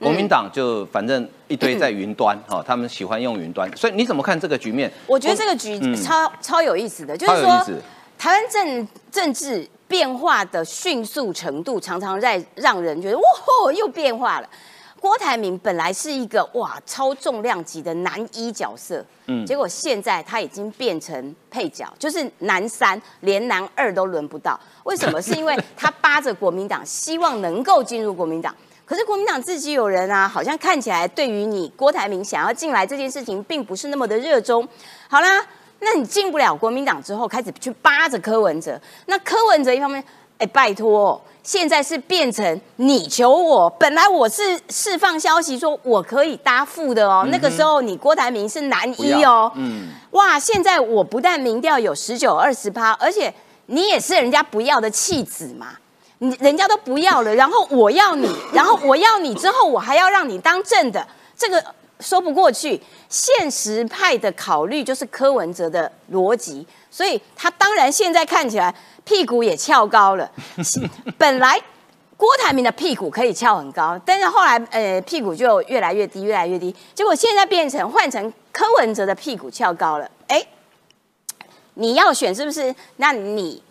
[0.00, 4.90] 国民党就反正一堆在云端哈、他们喜欢用云端，所以你怎么看这个局面？
[5.06, 7.50] 我觉得这个局嗯超、超有意思的，就是说
[8.18, 14.48] 台湾政政治变化的迅速程度，常常在让人觉得哇吼又变化了。
[14.98, 24.58] 郭台铭本来是一个哇超重量级的男一角色，嗯结果现在他已经变成配角，就是男三，连男二都轮不到。
[24.84, 25.20] 为什么？
[25.22, 28.54] 是因为他扒着国民党，希望能够进入国民党。
[28.90, 34.66] 可是国民党自己有人啊，好像看起来对于你郭台铭想要进来这件事情，并不是那么的热衷。
[35.08, 35.46] 好啦，
[35.78, 38.80] 那你进不了国民党之后，开始去扒着柯文哲。
[39.06, 40.02] 那柯文哲一方面，
[40.38, 43.70] 哎，拜托，现在是变成你求我。
[43.70, 49.52] 本来我是释放消息说我可以搭副的哦，那个时候你郭台铭是男一哦。
[49.54, 49.90] 嗯。
[50.10, 53.32] 哇，现在我不但民调有十九二十八，而且
[53.66, 55.68] 你也是人家不要的弃子嘛，
[56.20, 61.06] 你人家都不要了，然后我要你，然后我要你之后，我还要让你当正的，
[61.36, 61.62] 这个。
[62.00, 62.80] 说不过去，
[63.10, 70.26] 现实派的考虑就是柯文哲的逻辑，所以他当然现在看起来屁股也翘高了。
[71.18, 71.60] 本来
[72.16, 80.10] 郭台铭的屁股可以翘很高，但是后来呃屁股就越来越低，越来越低，结果现在变成换成柯文哲的屁股翘高了。
[80.28, 80.42] 哎，
[81.74, 82.74] 你要选是不是？
[82.96, 83.62] 那你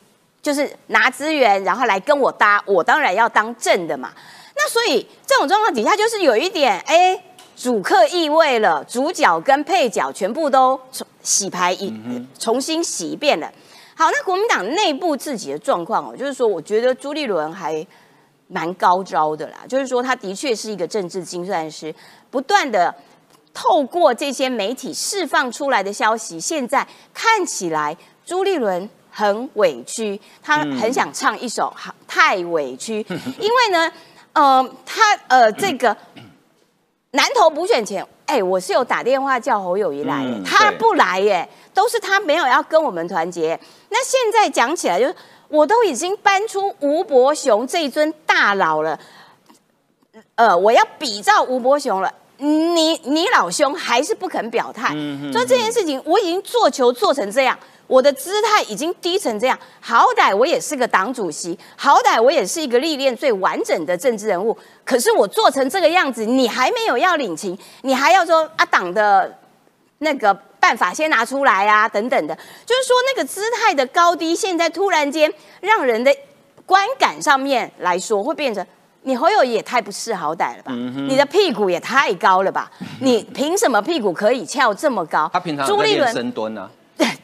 [0.41, 4.11] 就是拿资源，然后来跟我搭，我当然要当正的嘛。
[4.55, 7.23] 那所以这种状况底下，就是有一点哎。
[7.61, 11.93] 主客意味了，主角跟配角全部都重洗牌一
[12.39, 13.51] 重新洗一遍了。
[13.95, 17.85] 好，那国民党内部自己的状况哦，就是说，我觉得朱立伦还
[18.47, 21.93] 蛮高招的啦，就是说，他的确是一个政治精算师，
[22.31, 22.95] 不断的
[23.53, 31.73] 透过这些媒体释放出来的消息，现在看起来朱立伦很委屈，他很想唱一首
[32.07, 33.03] 《太委屈》，
[33.39, 33.91] 因为呢，
[34.33, 35.95] 呃，他呃这个。
[37.11, 43.59] 南投补选前，哎，我是有打电话叫侯友谊来，他不来耶，都是他没有要跟我们团结。
[43.89, 45.15] 那现在讲起来，就是
[45.47, 48.99] 我都已经搬出吴伯雄这一尊大佬了，
[50.35, 54.89] 呃，我要比照吴伯雄了，你你老兄还是不肯表态，
[55.33, 57.57] 所以这件事情我已经做球做成这样。
[57.89, 64.55] 我的姿态已经低成这样，好歹我也是个党主席，好歹我也是一个历练最完整的政治人物。
[64.85, 69.35] 可是我做成这个样子，你还没有要领情，你还要说啊党的
[69.97, 76.15] 那个办法先拿出来啊，等等的，就是说那个姿态的高低，现在突然间让人的
[76.67, 78.63] 观感上面来说，会变成
[79.01, 80.71] 你侯友也太不识好歹了吧？
[80.71, 82.69] 你的屁股也太高了吧？
[83.01, 85.27] 你凭什么屁股可以翘这么高？
[85.33, 86.69] 他平常朱立伦深蹲呢？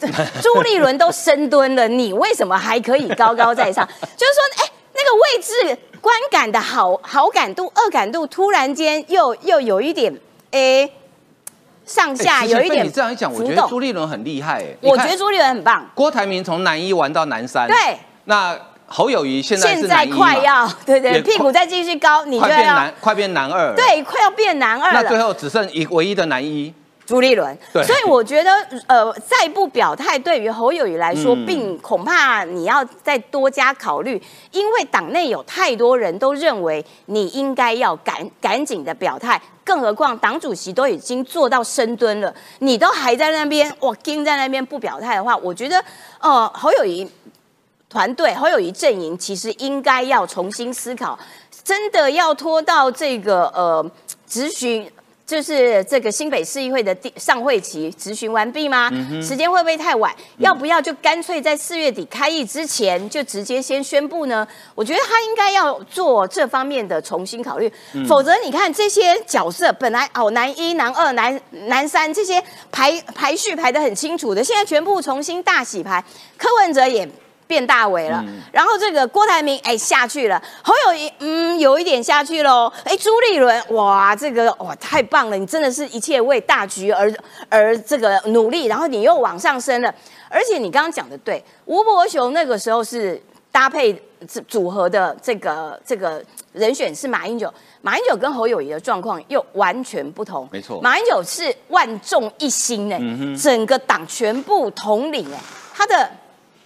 [0.06, 3.86] 对， 朱立伦都深蹲了，你为什么还可以高高在上？
[4.16, 10.14] 就是说，哎，那个位置观感的好好感度、恶感度，突然间又又有一点，
[10.52, 10.90] 哎，
[11.86, 12.86] 上下有一点。
[12.86, 14.62] 你这样一讲，我觉得朱立伦很厉害。
[14.62, 15.86] 哎，我觉得朱立伦很棒。
[15.94, 17.76] 郭台铭从南一玩到南三，对。
[18.26, 25.02] 那侯友谊现在现在快要，对对，屁股再继续高，你就要快变男二，对，快要变男二了。
[25.02, 26.74] 那最后只剩一唯一的男一。
[27.06, 28.52] 朱立伦，所以我觉得，
[28.88, 34.20] 呃，再不表态，对于侯友谊来说，并恐怕你要再多加考虑，
[34.52, 45.80] 因为党内有太多人都认为你应该要赶赶紧的表态，更何况党主席都已经做到深蹲了，你都还在那边，我盯在那边不表态的话，我觉得，
[46.20, 47.08] 呃，侯友谊
[47.88, 51.20] 团队、侯友谊阵营其实应该要重新思考，
[51.64, 53.86] 真的要拖到这个呃
[54.28, 54.92] 咨询。
[55.26, 58.92] 就是这个新北市议会的第上会期执询完毕吗？
[59.22, 60.14] 时间会不会太晚？
[60.38, 64.48] 要不要就干脆在四月底开议之前就直接先宣布呢？
[64.76, 67.72] 我觉得他应该要做这方面的重新考虑，
[68.08, 76.04] 否则你看这些角色本来哦男一、男二、男男三这些排排序排的很清楚的，现在全部重新大洗牌，
[76.38, 77.10] 柯文哲也。
[77.48, 87.14] 变大伟了，然后这个郭台铭哎下去了，侯友谊嗯有一点下去喽，哎朱立伦哇这个哇太棒了，你真的是一切为大局而
[87.48, 89.94] 而这个努力，然后你又往上升了，
[90.28, 93.96] 而且你刚刚讲的对，吴伯雄那个时候是搭配
[94.48, 97.54] 组合的这个这个人选是马英九，
[97.84, 103.00] 马英九跟侯友谊的状况又完全不同，没错，马英九是万众一心哎，
[103.40, 105.40] 整个党全部统领哎，
[105.72, 106.10] 他的。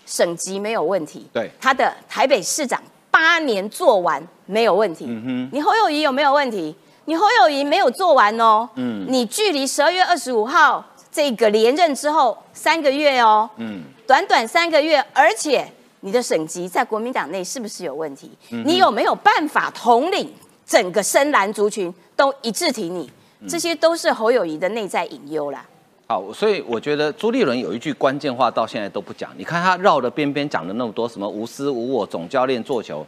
[0.10, 5.06] 省级没有问题，对他的台北市长八年做完没有问题。
[5.08, 6.76] 嗯哼，你侯友谊有没有问题？
[7.06, 8.68] 你侯友谊没有做完哦。
[8.74, 13.48] 嗯，你距离十二月二十五号这个连任之后三个月哦。
[13.58, 18.32] 嗯，短短三个月，而且你的省级在国民党内是不是有问题？
[18.50, 20.34] 你有没有办法统领
[20.66, 23.08] 整个深蓝族群都一致挺你？
[23.48, 25.64] 这些都是侯友谊的内在隐忧啦。
[26.12, 29.30] 好，所以我觉得朱立伦有一句关键话到现在都不讲。
[29.38, 33.06] 你看他绕着边边讲了那么多，什么无私无我，总教练做球，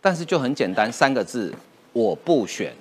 [0.00, 1.54] 但是就很简单三个字，
[1.92, 2.74] 我不选，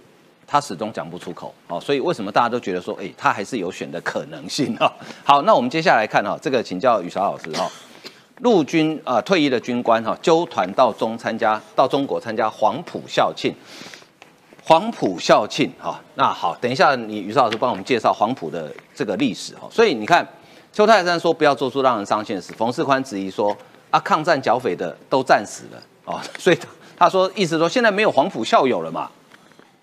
[0.47, 1.54] 他始终讲不出口。
[1.68, 4.91] 好，所以为什么大家都觉得说，哎，他还是有选的可能性啊？
[5.24, 7.70] 好，那我们接下来看哈，这个请教雨韶老师哈，
[8.39, 13.54] 陆军啊退役的军官哈，纠团到中参加到中国参加黄埔校庆。
[14.66, 19.68] 黄埔校庆，哈，那好，等一下，你于少老师帮我们介绍黄埔的这个历史，哈。
[19.70, 20.26] 所以你看，
[20.72, 23.55] 邱泰山说不要做出让人伤心的事，冯世宽质疑说
[23.91, 26.57] 啊，抗战剿匪的都战死了哦， 所以
[26.95, 29.09] 他说意思说现在没有黄埔校友了嘛。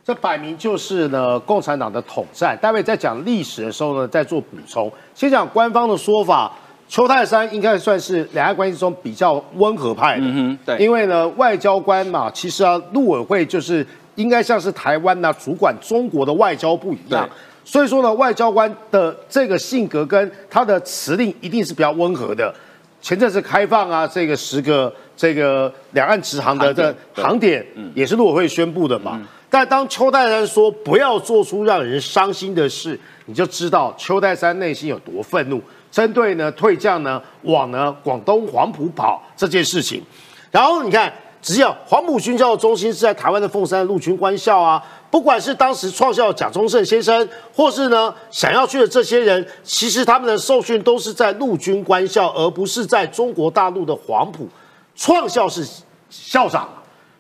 [0.03, 2.57] 这摆明就是呢共产党的统战。
[2.61, 4.91] 待会在讲历史的时候呢，再做补充。
[5.15, 6.51] 先讲官方的说法，
[6.89, 10.23] 邱泰山应该算是两岸关系中比较温和派的。
[10.25, 13.87] 嗯哼，对，因为呢，外交官嘛，其实啊，陆委会就是
[14.21, 17.27] 应该像是台湾呢主管中国的外交部一样。
[17.65, 22.53] 所以说呢，外交官的这个性格跟他的辞令一定是比较温和的。
[23.01, 29.21] 前阵子开放啊，这个十个这个两岸直航的航点这对航点，也是陆委会宣布的嘛。
[29.49, 35.63] 但当邱泰山说不要做出让人伤心的事，你就知道邱泰山内心有多愤怒。
[35.91, 40.03] 针对呢退将呢往呢广东黄埔跑这件事情，
[40.51, 41.13] 然后你看，
[41.43, 54.49] 只要黄埔军校的中心是在台湾的凤山陆军官校啊，不管是当时创校的贾中正先生，或是呢想要去的这些人，其实他们的受训都是在陆军官校，而不是在中国大陆的黄埔。
[54.95, 55.67] 创校是
[56.11, 56.69] 校长，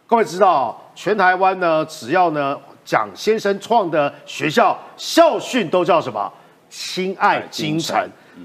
[0.07, 6.31] 各位知道，全台湾呢，只要呢蒋先生创的学校校训都叫什么？
[6.69, 7.99] 亲爱京城。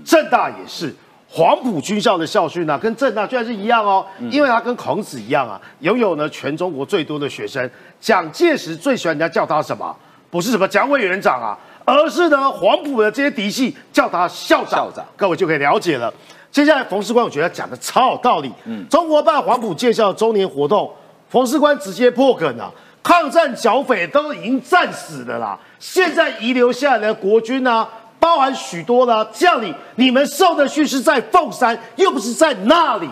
[0.04, 0.94] 正大也是。
[1.36, 7.70] 黄埔军校的校训呢、跟正大居然是一样哦，因为他跟孔子一样啊，拥有呢全中国最多的学生。
[8.00, 9.94] 蒋介石最喜欢人家叫他什么？
[10.32, 14.86] 不是什么蒋委员长啊，而是呢黄埔的这些嫡系叫他校长。
[14.86, 16.14] 校长各位就可以了解了。
[16.50, 18.50] 接下来冯世官，我觉得讲的超有道理。
[18.64, 20.90] 嗯，中国办黄埔建校周年活动，
[21.28, 22.72] 冯世官直接破梗啊，
[23.04, 27.86] 抗战剿匪都已经战死了啦，现在遗留下来的国军呢、
[28.26, 33.08] 包含许多的将领，你你们受的训是在凤山，又不是在那里。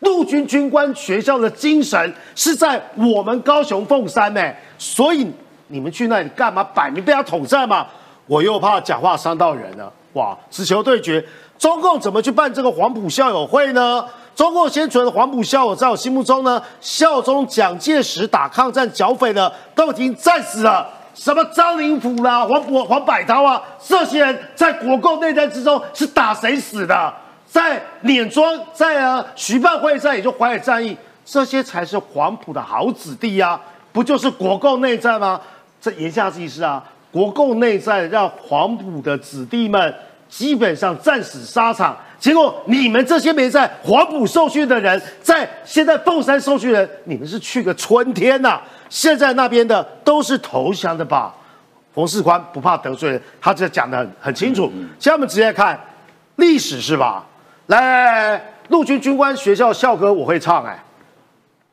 [0.00, 5.26] 陆军军官学校的精神是在我们高雄凤山呢、所以
[5.68, 6.62] 你们去那里干嘛？
[6.62, 7.86] 摆明被他统战嘛！
[8.26, 10.36] 我又怕讲话伤到人了，哇！
[10.50, 11.24] 只求对决，
[11.58, 14.04] 中共怎么去办这个黄埔校友会呢？
[14.36, 20.86] 中共先存的黄埔校友，在我心目中呢，效忠蒋介石打抗战剿匪的都已经战死了。
[21.14, 27.14] 什么张灵甫啦、黄埔黄百韬啊，这些人在国共内战之中是打谁死的？
[27.46, 33.60] 在碾庄，在啊徐蚌会战，也就淮海战役，这些才是黄埔的好子弟呀、
[33.92, 35.38] 不就是国共内战吗？
[35.78, 39.94] 这言下之意是啊，国共内战让黄埔的子弟们
[40.30, 51.34] 基本上战死沙场，结果你们这些没在黄埔受训的人，在现在凤山受训人，你们是去个春天呐、现在那边的都是投降的吧？
[51.92, 54.70] 冯世宽不怕得罪人，他这讲的很很清楚。
[55.00, 55.76] 现在我们直接看
[56.36, 57.26] 历史是吧？
[57.66, 60.80] 来来来来，陆军军官学校校歌我会唱哎、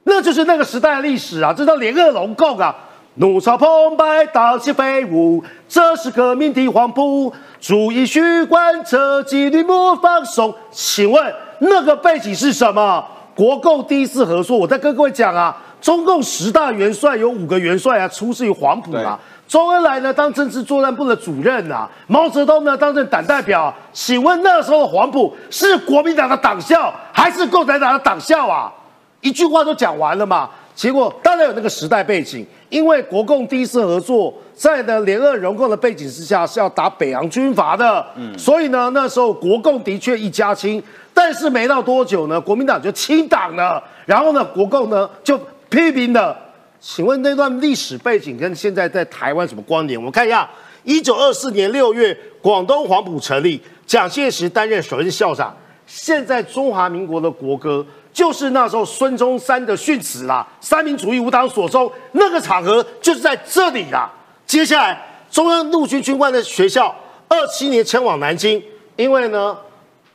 [0.05, 2.75] 那就是那个时代的历史啊，这叫联俄龙共啊。
[3.19, 7.33] 怒潮澎湃，大气飞舞，这是革命的黄埔。
[7.59, 10.55] 注意须贯彻纪律莫放松。
[10.71, 13.05] 请问那个背景是什么？
[13.35, 19.19] 国共第一次合作，我在跟各位讲啊，中共十大元帅有五个元帅啊，出自于黄埔啊。
[19.45, 23.75] 周恩来呢当政治作战部的主任啊，毛泽东呢当任党代表啊。
[23.91, 28.71] 请问那时候的黄埔是国民党的党校还是共产党的党校啊？
[29.19, 30.49] 一句话都讲完了嘛。
[30.79, 40.81] 结果当然有那个时代背景，因为国共第一次合作，在呢联俄融共的背景之下是要打北洋军阀的，嗯所以呢那时候国共的确一家亲，
[41.13, 46.33] 但是没到多久呢，国民党就清党了，然后呢国共呢就批评了。
[46.79, 49.99] 请问那段历史背景跟现在在台湾什么关联？
[49.99, 50.49] 我们看一下，
[50.85, 55.53] 一九二四年六月，广东黄埔成立，蒋介石担任首任校长。
[55.85, 64.09] 现在中华民国的国歌就是那时候孙中山的训词啦，三民主义无党所宗，那个场合就是在这里啦。
[64.45, 66.95] 接下来，中央陆军军官的学校，
[67.27, 68.61] 二七年迁往南京，
[68.95, 69.57] 因为呢。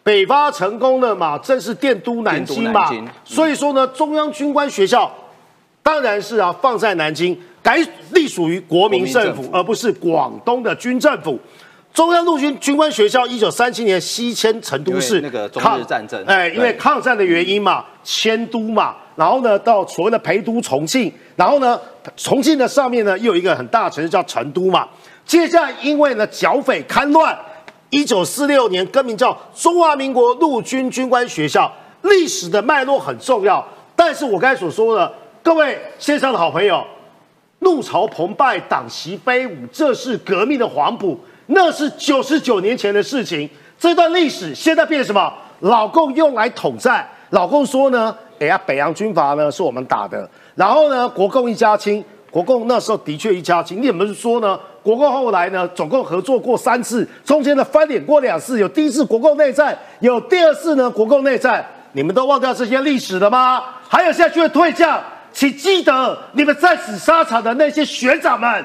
[0.03, 2.92] 北伐成功了嘛，正是电都南京嘛，
[3.24, 5.11] 所以说呢，中央军官学校
[5.82, 7.78] 当然是啊放在南京，改
[8.11, 11.40] 隶属于国民政府，国民政府而不是广东的军政府。
[11.95, 21.80] 中央陆军军官学校一九三七年西迁成都市，那个中日战争哎，因为抗战的原因嘛，迁都嘛，然后呢到所谓的陪都重庆，然后呢
[22.16, 24.88] 重庆的上面呢又有一个很大的城市叫成都嘛。
[25.24, 27.38] 接下来因为呢剿匪戡乱，
[27.90, 31.72] 一九四六年更名叫中华民国陆军军官学校，
[32.03, 33.64] 历史的脉络很重要。
[33.95, 35.14] 但是我刚才所说的，
[35.45, 36.84] 各位线上的好朋友，
[37.61, 41.16] 怒潮澎湃，党旗飞舞，这是革命的黄埔，
[41.47, 43.49] 那是九十九年前的事情。
[43.78, 45.32] 这段历史现在变什么？
[45.61, 47.07] 老共用来统战。
[47.30, 52.05] 老共说呢，哎呀，北洋军阀呢是我们打的，然后呢，国共一家亲。
[52.30, 54.59] 国共那时候的确一家亲，你怎么说呢？
[54.82, 63.62] 国共后来呢，总共合作过三次，中间的翻脸过两次，有第一次国共内战，有第二次呢国共内战，你们都忘掉这些历史了吗？
[63.88, 65.01] 还有现在去退将，
[65.32, 68.64] 请记得你们战死沙场的那些学长们。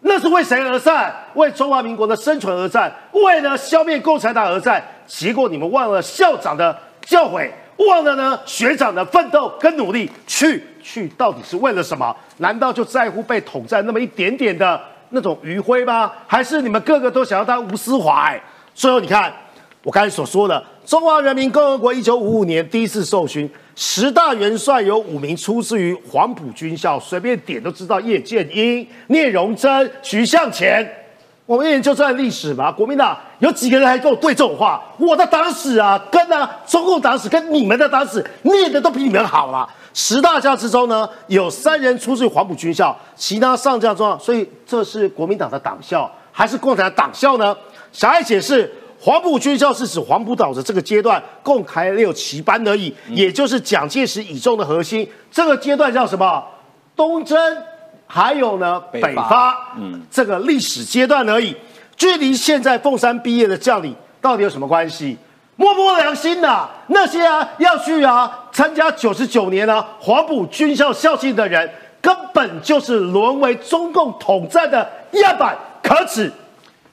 [0.00, 1.14] 那是为谁而战？
[1.34, 4.82] 为中华民国的生存而战，为了消灭共产党而战。
[5.06, 7.50] 结果你们忘了校长的教诲，
[7.88, 10.10] 忘了呢学长的奋斗跟努力。
[10.26, 12.14] 去去，到底是为了什么？
[12.36, 14.80] 难道就在乎被统战那么一点点的
[15.10, 16.12] 那种余晖吗？
[16.26, 18.40] 还是你们个个都想要当吴思怀？
[18.74, 19.32] 最后你看，
[19.82, 23.50] 我刚才所说的，中华人民共和国一九五五年第一次受勋。
[23.80, 30.84] 十大元帅有五名出自于黄埔军校，随便点都知道叶剑英、聂荣臻、徐向前。
[31.46, 32.72] 我们研究这段历史吧。
[32.72, 34.82] 国民党有几个人还跟我对这种话？
[34.98, 39.68] 我的党史啊，跟啊中共党史跟你们的党史念的都比你们好了。
[39.94, 47.56] 十大家之中呢，有三人出自于黄埔军校，其他上将中，所以这是国民党的党校还是共产党党校呢？
[47.92, 48.68] 小爱解释。
[49.00, 55.08] 黄埔军校是指黄埔岛的这个阶段共开六七班而已，也就是蒋介石倚重的核心。
[55.30, 56.44] 这个阶段叫什么？
[56.96, 57.38] 东征，
[58.08, 61.54] 还有呢北伐，嗯，这个历史阶段而已。
[61.96, 65.16] 距离现在凤山毕业的将领到底有什么关系？
[65.54, 71.68] 摸摸良心呐，那些啊要去啊参加九十九年啊黄埔军校校庆的人，
[72.00, 76.32] 根本就是沦为中共统战的样板，可耻。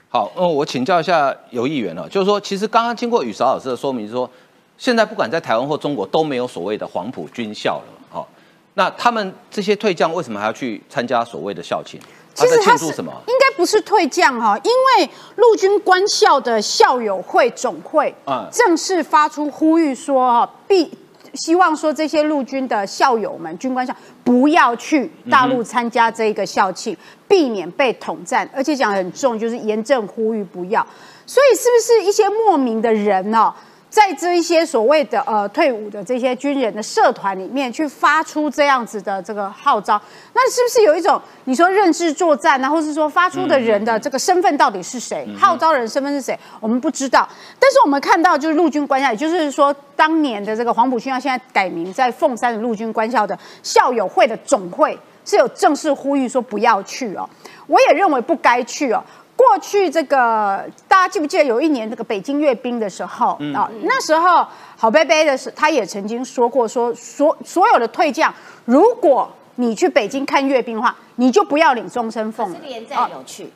[0.09, 4.29] 好，嗯，我请教一下有议员了，就是说，其实刚刚经过宇韶老师的说明，说
[4.77, 8.27] 现在不管在台湾或中国都没有所谓的黄埔军校了，好，
[8.75, 11.99] 那他们这些退将为什么还要去参加所谓的校庆？
[12.33, 13.11] 其实庆祝什么？
[13.27, 20.91] 应该不是退将哈，因为陆军官校的校友会总会啊正式发出呼吁说，必
[21.35, 26.95] 希望说这些陆军的校友们、军官校不要去大陆参加这个校庆。
[27.27, 30.85] 避免被统战，而且讲很重，就是严正呼吁不要。
[31.25, 33.51] 所以是不是一些莫名的人呢，
[33.95, 39.99] 在这一些所谓的呃退伍的这些军人的社团里面去发出这样子的这个号召？
[40.33, 45.25] 那是不是有一种你说认知作战呢，或是说发出的人的这个身份到底是谁？
[45.39, 46.37] 号召人身份是谁？
[46.59, 47.25] 我们不知道。
[47.57, 54.99] 但是我们看到就是陆军官校，也就是说当年的这个黄埔军校现在改名在凤山的陆军官校的校友会的总会。
[55.27, 57.27] 是有正式呼吁说不要去哦，
[57.65, 59.03] 我也认为不该去哦。
[59.35, 64.45] 过去这个大家记不记得有一年这个北京阅兵的时候啊，那时候
[64.77, 68.33] 郝贝贝的是他也曾经说过说所所有的退将，
[68.65, 72.59] 如果你去北京看阅兵的话，你就不要领终身俸了。
[72.63, 73.51] 连战有去，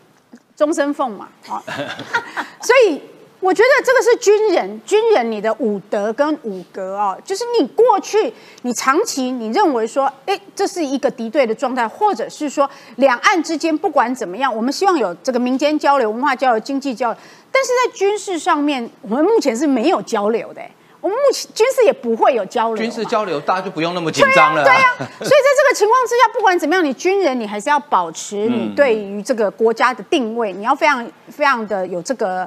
[0.55, 1.63] 终身俸嘛，啊，
[2.61, 3.01] 所以。
[3.39, 8.33] 我觉得这个是军人，军人你的武德跟武格哦，就是你过去
[8.63, 17.19] 你长期你认为说，哎，这是一个敌对的状态，或者是说两岸之间不管怎么样，我们希望有这个民间交流、文化交流、经济交流，
[17.49, 20.61] 但是在军事上面，我们目前是没有交流的。
[20.99, 24.65] 我们目前军事也不会有交流，军事交流大家就不用那么紧张了。
[24.65, 32.45] 对啊， 所以在这个情况之下，不管怎么样，你军人你还是要保持你对于这个国家的定位，你要非常非常的有这个。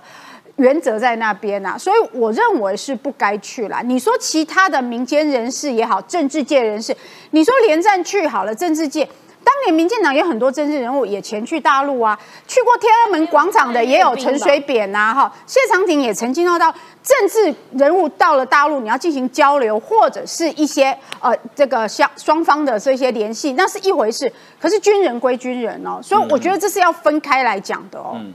[0.57, 3.83] 原则在那边呐，所以我认为是不该去了。
[3.85, 6.95] 你说其他的民间人士也好，政治界人士，
[7.31, 9.03] 你说连战去好了，政治界
[9.43, 16.73] 当年民进党有很多政治人物也前去大陆啊，去过天安门广场的也有陈水扁呐，哈，谢长廷也曾经到到
[17.03, 24.31] 政治人物到了大陆，你要进行交流或者是一些呃这个相双方的这些联系，那是一回事。
[24.61, 28.13] 可是军人归军人哦，所以我觉得这是要分开来讲的哦。
[28.17, 28.35] 嗯，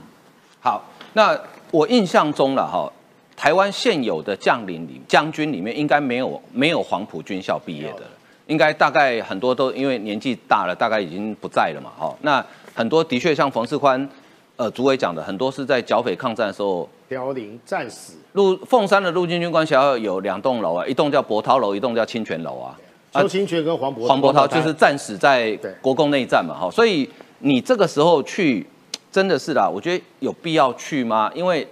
[0.60, 1.38] 好，那。
[1.70, 2.90] 我印象中了哈，
[3.36, 8.02] 台湾现有的将领里将军里面应该没有没有黄埔军校毕业的，
[8.46, 12.16] 应该大概很多都因为年纪大了，大概已经不在了嘛哈。
[12.22, 12.44] 那
[12.74, 14.08] 很多的确像冯世宽，
[14.56, 18.14] 呃，主委讲的，很多是在剿匪抗战的时候凋零战死。
[18.32, 22.74] 陆凤山的陆军军官学校有两栋楼啊，一栋叫博涛楼，一栋叫清泉楼啊。
[23.12, 27.08] 邱清泉跟黄渤黄博涛就是战死在国共内战嘛哈，所以
[27.40, 28.66] 你这个时候去。
[29.10, 31.30] 真的是啦，我觉得有必要去吗？
[31.34, 31.66] 因为，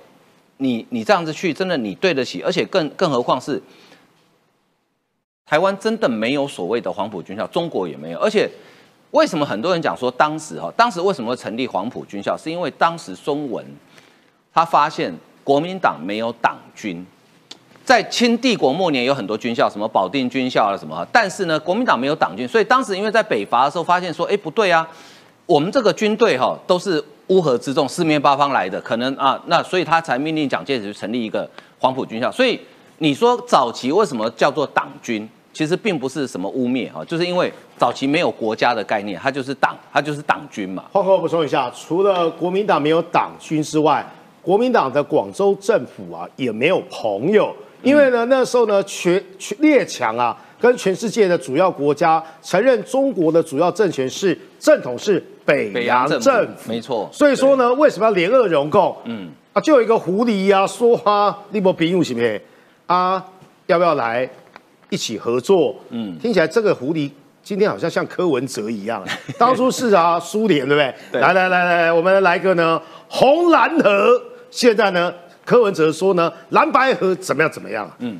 [0.56, 3.62] 你你这样子去，真的你对得起，而且更更何况是
[5.44, 8.18] 台湾真的没有所谓的黄埔军校，中国也没有。
[8.18, 8.50] 而且，
[9.10, 12.34] 为什么很多人讲说当时哈，当时为什么会成立黄埔军校？
[12.34, 13.64] 是因为当时孙文
[14.54, 15.14] 他发现
[15.44, 17.04] 国民党没有党军，
[17.84, 24.88] 在清帝国末年有很多军校，什么保定军校啊什么，但是呢，国民党没有党军，所以当时因为在北伐的时候发现说，哎不对啊，
[25.44, 27.04] 我们这个军队哈都是。
[27.28, 31.48] 乌合之众，四面八方来的，可能啊，那所以他才命令蒋介石成立一个
[31.78, 32.30] 黄埔军校。
[32.30, 32.60] 所以
[32.98, 35.28] 你说早期为什么叫做党军？
[35.52, 40.84] 其实并不是什么污蔑哈， 就是因为早期没有国家的概念，它就是党，它就是党军嘛。
[40.92, 44.04] 换我补充一下，除了国民党没有党军之外，
[44.42, 57.08] 国民党的广州政府啊也没有朋友，因为呢那时候呢全全列强啊跟全世界的主要国家承认中国的主要政权是正统是北洋政府，没错。
[57.12, 58.96] 所以说呢，为什么要联俄融共？
[59.04, 62.40] 嗯啊，就有一个狐狸呀说啊，利伯平是不是
[62.86, 63.24] 啊？
[63.66, 64.28] 要不要来
[64.90, 65.74] 一起合作？
[65.90, 67.10] 嗯，听起来这个狐狸
[67.42, 69.02] 今天好像像柯文哲一样，
[69.38, 71.20] 当初是啊苏联对不对？
[71.20, 74.20] 来来来来，我们来个呢红蓝河。
[74.50, 75.12] 现在呢，
[75.44, 77.90] 柯文哲说呢，蓝白河怎么样怎么样？
[77.98, 78.18] 嗯，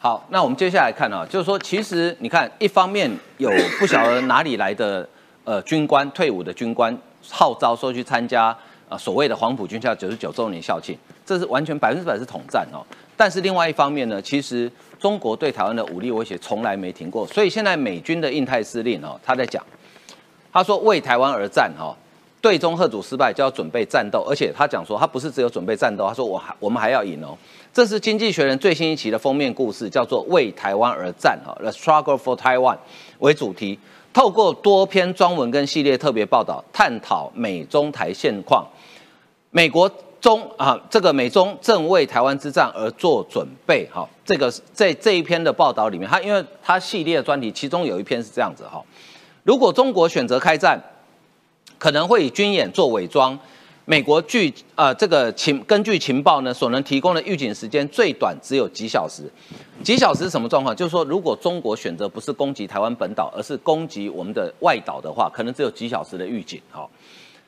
[0.00, 5.06] 好，那我们接下来看啊，就是说，其实你看，一方面有不晓得哪里来的
[5.42, 6.96] 呃军官退伍的军官
[7.28, 8.56] 号召说去参加
[8.88, 10.96] 啊所谓的黄埔军校九十九周年校庆，
[11.26, 12.86] 这是完全百分之百是统战哦。
[13.16, 14.70] 但是另外一方面呢，其实
[15.00, 19.60] 中国对台湾的武力威胁从来没停过，所以现在美军的印太司令哦，他在讲，
[20.52, 21.96] 他说为台湾而战哈。
[22.48, 27.36] 最终贺主失败就要准备战斗，而且他讲说他不是只有准备战斗，他说我还我们还要赢哦。
[27.74, 32.78] 这是《经济学人》最新一期的封面故事，叫做“为台湾而战”哈，The Struggle for Taiwan
[33.18, 33.78] 为主题，
[34.14, 38.66] 透过多篇专文跟系列特别报道，探讨美中台现况。
[39.50, 44.08] 美国中啊，这个美中正为台湾之战而做准备哈。
[44.24, 48.82] 这个在这一篇的报道里面，他因为他系列专题，其中有一篇是这样子哈：
[49.42, 50.82] 如果中国选择开战。
[51.78, 53.38] 可能会以军演做伪装，
[53.84, 59.22] 美国据呃这个情根据情报呢所能提供的预警时间最短只有几小时，
[59.82, 60.74] 几小时是什么状况？
[60.74, 66.60] 就是说如果中国选择不是攻击台湾本岛，而是攻击我们的外岛的话，可能只有几小时的预警。
[66.70, 66.90] 好，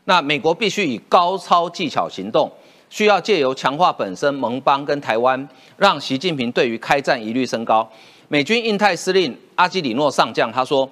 [0.05, 2.51] 那美国必须以高超技巧行动，
[2.89, 7.87] 需要借由强化本身盟邦跟台湾，让习近平对于开战疑虑升高。
[8.29, 10.89] 美军印太司令阿基里诺上将他说。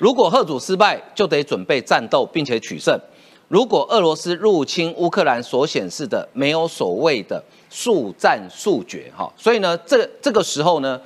[0.00, 2.98] 如果贺主失败，就得准备战斗，并且取胜。
[3.48, 10.98] 如果俄罗斯入侵乌克兰所显示的没有所谓的速战速决，哈，所以呢，这这个时候呢，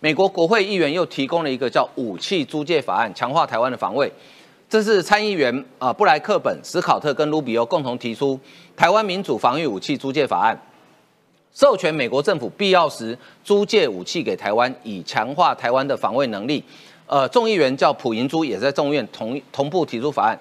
[0.00, 4.12] 美国国会议员又提供了一个叫武器租借法案，强化台湾的防卫。
[4.68, 8.38] 这是参议员啊布莱克本、史考特跟卢比欧共同提出
[8.76, 10.60] 台湾民主防御武器租借法案，
[11.54, 16.62] 授权美国政府必要时租借武器给台湾，以强化台湾的防卫能力。
[17.06, 20.38] 呃，众议员叫普银珠，也在众议院同同步提出法案。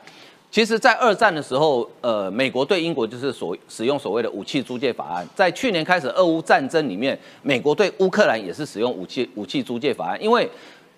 [0.50, 5.26] 其实，在二战的时候，呃，美国对英国就是所使用所谓的武器租借法案。
[5.34, 10.22] 在去年开始俄乌战争里面，美国对乌克兰也是使用武器武器租借法案。
[10.22, 10.50] 因为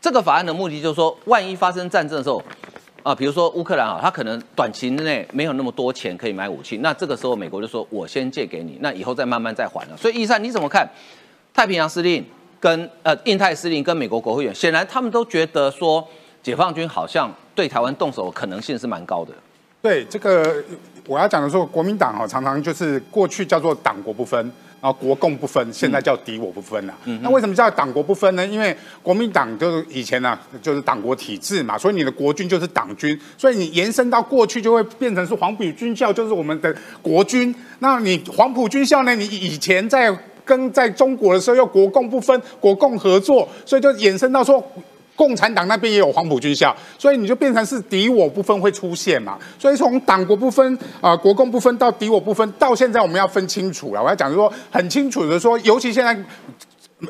[0.01, 2.41] 这个法案的目的就是说，万一发生战争的时候，
[3.03, 9.95] 啊，比如说乌克兰啊，他可能短期之内没有那么多钱可以买武器，那这个时候美国就说我先借给你，那以后再慢慢再还了。
[9.95, 10.89] 所以，易善你怎么看？
[11.53, 12.25] 太平洋司令？
[12.63, 16.07] 跟呃，印太司令跟美国国会议员，显然他们都觉得说，
[16.41, 19.33] 解放军好像对台湾动手可能性是蛮高的。
[19.81, 20.63] 对这个，
[21.05, 24.39] 我要讲的说，国民党哈常常就是过去叫做党国不分，
[24.79, 26.93] 然后国共不分，现在叫敌我不分了。
[27.21, 28.47] 那为什么叫党国不分呢？
[28.47, 37.53] 因为国民党就是以前呢就是党国体制嘛，所以你的国军就是党军，所以你延伸到过去就会变成是黄埔军校就是我们的国军。
[37.79, 39.13] 那你黄埔军校呢？
[39.13, 44.63] 你以前在跟在中国的时候又国共不分，国共合作，所以就衍生到说，
[45.15, 49.37] 共产党那边也有黄埔军校，所以你就变成是敌我不分会出现嘛。
[49.59, 54.01] 所以从党国不分啊，国共不分到敌我不分，到现在我们要分清楚了。
[54.01, 56.17] 我要讲说很清楚的说，尤其现在。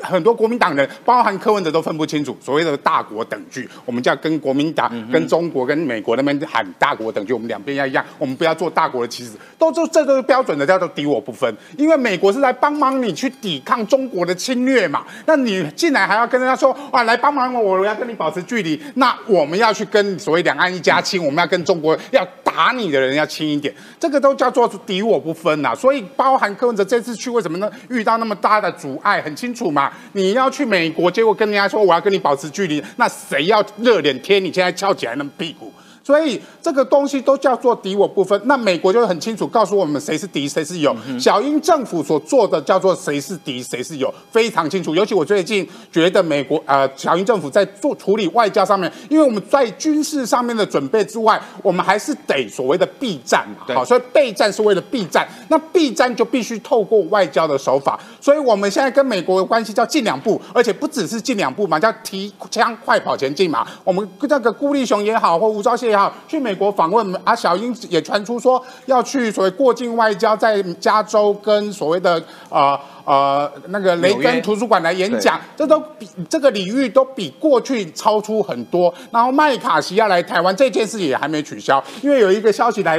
[0.02, 11.54] 很多国民党人，包含柯文哲都分不清楚所谓的大国等距，我们就要跟国民党、跟中国、跟美国那边喊大国等距，我们两边要一样，我们不要做大国的棋子，都这这都是标准的，叫做敌我不分。
[11.76, 25.74] 因为美国是来帮忙你去抵抗中国的侵略嘛，那你进来还要跟人家说啊，来帮忙我，我要跟你保持距离，那我们要去跟所谓两岸一家亲，我们要跟中国要打你的人要轻一点，这个都叫做敌我不分呐。
[25.74, 27.68] 所以包含柯文哲这次去为什么呢？
[27.88, 29.92] 遇到那么大的阻碍，很清楚嘛。
[30.12, 35.72] 你要去美国，结果跟人家说我要跟你保持距离，那谁要热脸贴你现在翘起来那么屁股？
[36.04, 38.38] 所以这个东西都叫做敌我不分。
[38.44, 40.94] 那美国就很清楚告诉我们谁是敌谁是友。
[41.18, 44.94] 小英政府所做的叫做谁是敌谁是友，非常清楚。
[44.94, 53.74] 尤其我最近觉得美国呃小英政府在做处理外交上面，因为我们在军事上面的准备之外，我们还是得所谓的避战嘛。
[53.74, 55.26] 好，所以备战是为了避战。
[55.48, 57.98] 那避战就必须透过外交的手法。
[58.20, 63.66] 所以我们现在跟美国的关系叫进两步，而且不只是进两步嘛，叫提枪快跑前进嘛。
[63.82, 65.93] 我们这个孤立雄也好，或吴钊燮。
[65.94, 78.92] 月号去美国访问，啊，小英也传出说要去所谓过境外交，在加州跟所谓的呃呃那个雷根图书馆来演讲，这都比这个领域都比过去超出很多。
[79.12, 82.98] 然后麦卡锡要来台湾这件事情也还没取消，因为有一个消息来，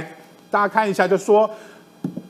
[0.50, 1.50] 大家看一下，就说。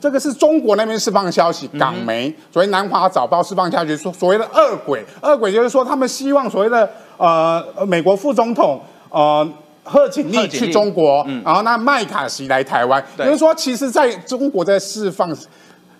[0.00, 9.46] 这个是中国那边释放的消息，港媒所谓南华早报释放消息说，所谓的恶鬼，恶鬼就是说他们希望所谓的呃呃美国副总统呃
[9.86, 15.34] 贺锦丽去中国，然后那麦卡锡来台湾，就是说，其实在中国在释放。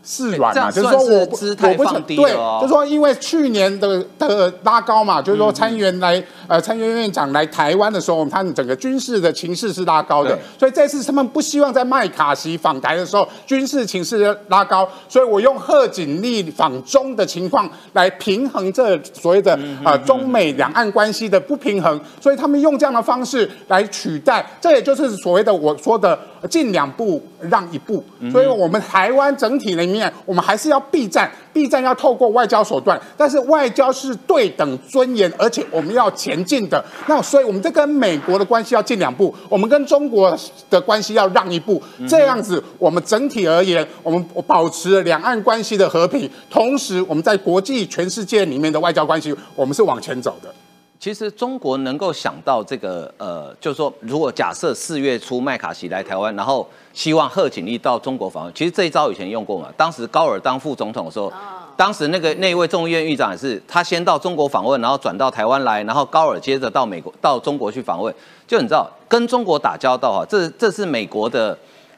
[0.06, 26.16] 示软嘛，就是说我我不想放低对，就是说因为去年的的拉高嘛，就是说参议员来呃参议院院长来台湾的时候，他们整个军事的情势是拉高的，所以这次他们不希望在麦卡锡访台的时候军事情势拉高，所以我用贺锦丽访中的情况来平衡这所谓的呃中美两岸关系的不平衡，所以他们用这样的方式来取代，这也就是所谓的我说的
[26.48, 36.84] 进两步让一步，所以我们台湾整体里面，我们还是要避战，避战要透过外交手段，但是外交是对等尊严，而且我们要前进的。
[37.06, 40.36] 那所以我们这跟美国的关系要进两步，我们跟中国
[40.68, 50.54] 的关系要让一步，这样子我们整体而言，我们保持了两岸关系的和平，同时我们在国际全世界里面的外交关系，我们是往前走的。
[50.98, 59.68] 其实中国能够想到这个，呃，就是说，如果假设四月初麦卡锡来台湾，然后希望贺锦丽到中国访问，其实这一招以前用过嘛。
[59.76, 61.32] 当时高尔当副总统的时候，
[61.76, 68.12] 当时那个那一位众议院议长也是，他先到中国访问，然后转到台湾来，然后高尔接着到美国到中国去访问。
[68.46, 71.56] 就你知道，跟中国打交道哈，这这是美国的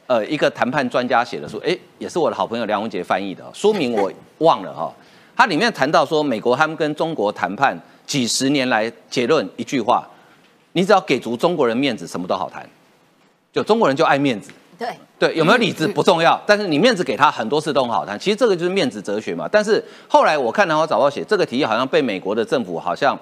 [0.09, 4.93] 呃一个谈判专家写的书，哎，也是我的好朋友梁文杰翻译的，书名我忘了哈。
[5.37, 7.79] 他里面谈到说，美国他们跟中国谈判
[8.09, 10.09] 几十年来，结论一句话：
[10.73, 12.69] 你只要给足中国人面子，什么都好谈。
[13.53, 14.89] 就中国人就爱面子，对，
[15.19, 18.19] 对，有没有理智不重要，但是你面子给他，很多事都很好谈。
[18.19, 19.47] 其实这个就是面子哲学嘛。
[19.51, 23.19] 但是后来我看南华早报写这个提议，好像被美国的政府好像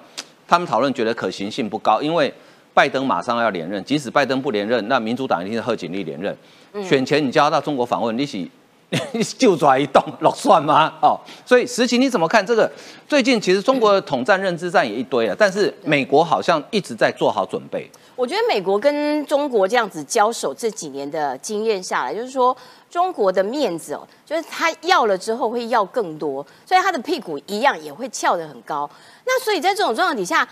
[0.47, 2.33] 他们讨论觉得可行性不高，因为
[2.73, 6.37] 拜登马上要连任，即使拜登不连任，那民主党一定是贺锦丽连任。
[6.83, 8.49] 选前你叫他到中国访问，你起
[9.37, 10.93] 就抓一动落算吗？
[11.01, 12.71] 哦，所以实情你怎么看这个？
[13.07, 17.89] 最近其实中国的统战认知战也一堆了，但是美国好像一直在做好准备。
[18.15, 22.55] 我觉得美国跟中国这样子交手这几年的经验下来，就是说
[22.89, 28.89] 中国的面子哦，就是他要了之后会要更多，所以他的屁股一样也会翘得很高。
[29.25, 30.47] 那所以在这种状况底下，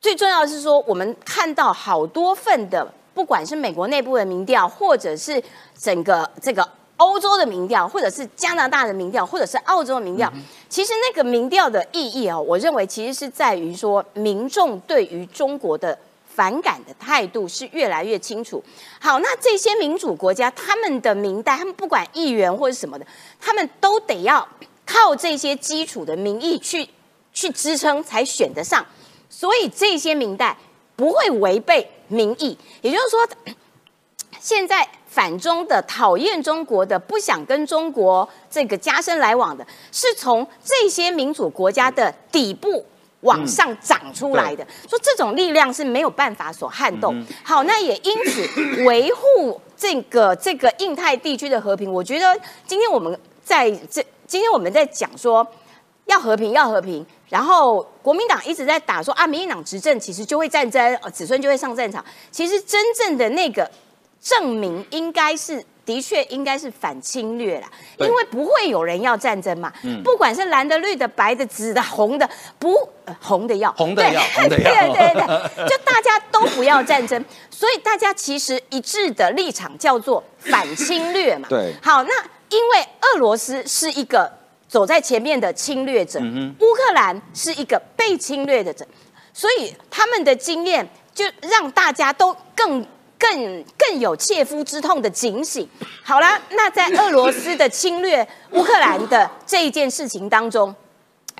[0.00, 5.42] 最重要的是说，我们看到好多份的，不管是美国内部的民调，或者是
[5.78, 6.66] 整个这个
[6.96, 10.32] 欧洲的民调，或者是加拿大的民调，或者是澳洲的民调，
[10.68, 15.98] 其实那个民调的意义哦，我认为其实是在于说民众对于中国的。
[16.34, 18.64] 反感的态度是越来越清楚。
[18.98, 23.06] 好，那这些民主国家，他们的民代，他们不管议员或者什么的，
[23.38, 24.48] 他们都得要
[24.86, 26.88] 靠这些基础的民意去
[27.34, 28.82] 去支撑才选得上，
[29.28, 30.56] 所以这些民代
[30.96, 32.56] 不会违背民意。
[32.80, 33.28] 也就是说，
[34.42, 42.84] 现在反中的、讨厌中国的、不想跟中国这个加深来往的，是从这些民主国家的底部。
[43.22, 47.24] 往上涨出来的，说这种力量是没有办法所撼动。
[47.44, 52.36] 好，那也因此维护这个这个印太地区的和平，我觉得
[52.66, 55.46] 今天我们在这今天我们在讲说
[56.06, 62.04] 要和平要和平，然后国民党一直在打说啊，民进党执政其实就会战争，子孙就会上战场。
[62.32, 63.70] 其实真正的那个
[64.22, 65.62] 证明应该是。
[65.84, 67.68] 的确应该是反侵略啦，
[67.98, 69.70] 因为不会有人要战争嘛。
[69.82, 81.48] 嗯，不管是蓝的、绿的、白的、紫的、红的，不、呃、红的要，红的要，红的要，对对对，就大家都不要战争，所以大家其实一致的立场叫做反侵略嘛。
[81.48, 82.12] 对，好，那
[82.50, 84.32] 因为俄罗斯是一个
[84.68, 88.86] 走在前面的侵略者，嗯、乌克兰是一个被侵略的者，
[89.34, 92.86] 所以他们的经验就让大家都更。
[93.22, 95.68] 更更有切肤之痛的警醒。
[96.02, 100.74] 好了，那在俄罗斯的侵略乌克兰的这一件事情当中，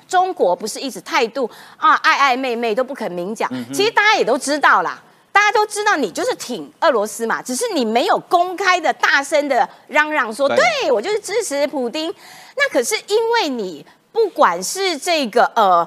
[0.07, 3.49] 中国不是一直态度啊爱爱妹妹都不肯明讲。
[3.73, 5.03] 其实大家也都知道啦，
[5.33, 12.13] 大家都知道你就是挺俄罗斯嘛，只是你没有公开的大声的嚷嚷说，对我就是支持普丁。
[12.55, 15.85] 那可是因为你不管是这个呃。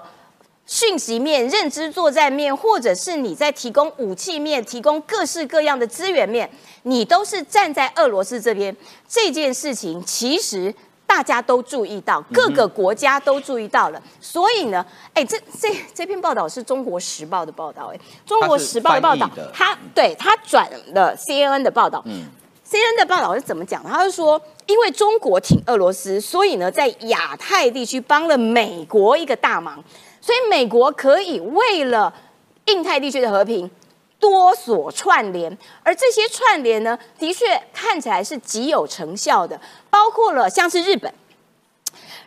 [0.67, 6.51] 讯息面、认知作战面，或者是你在提供武器面、提供各式各样的资源面，
[6.83, 8.77] 你都是站在俄罗斯这边。
[9.09, 10.75] 这件事情其实
[11.07, 22.05] 大家都注意到，各个国家都注意到了，所以呢，哎，这这这篇报道是中国时报的报道，哎，中国时报的报道他对他转了 CNN 的报道
[22.69, 23.89] ，CNN 的报道是怎么讲的？
[23.89, 29.83] 他是说，因为中国挺俄罗斯，所以呢，在亚太地区帮了美国一个大忙，
[30.27, 32.13] 所以美国可以为了
[32.65, 33.71] 印太地区的和平。
[34.19, 39.61] 多所串联，而这些串联呢，的确看起来是极有成效的，
[39.91, 41.13] 包括了像是日本。